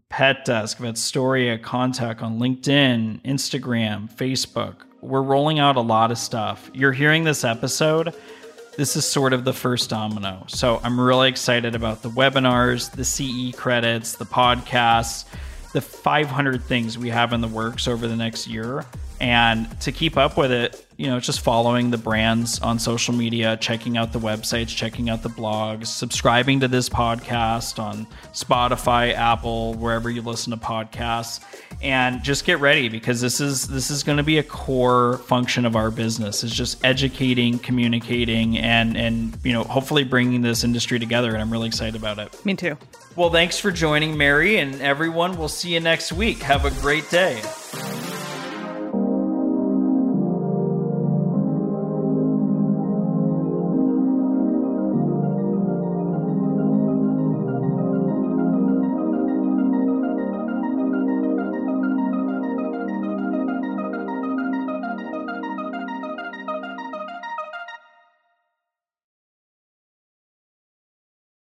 [0.09, 4.77] Pet Desk, Vetstoria, Contact on LinkedIn, Instagram, Facebook.
[5.01, 6.71] We're rolling out a lot of stuff.
[6.75, 8.15] You're hearing this episode.
[8.77, 10.45] This is sort of the first domino.
[10.49, 15.27] So I'm really excited about the webinars, the CE credits, the podcasts,
[15.73, 18.85] the 500 things we have in the works over the next year.
[19.21, 23.57] And to keep up with it, you know, just following the brands on social media,
[23.61, 29.75] checking out the websites, checking out the blogs, subscribing to this podcast on Spotify, Apple,
[29.75, 31.43] wherever you listen to podcasts,
[31.83, 35.67] and just get ready because this is this is going to be a core function
[35.67, 36.45] of our business.
[36.45, 41.33] Is just educating, communicating, and and you know, hopefully bringing this industry together.
[41.33, 42.45] And I'm really excited about it.
[42.47, 42.77] Me too.
[43.17, 45.37] Well, thanks for joining, Mary, and everyone.
[45.37, 46.39] We'll see you next week.
[46.43, 47.43] Have a great day.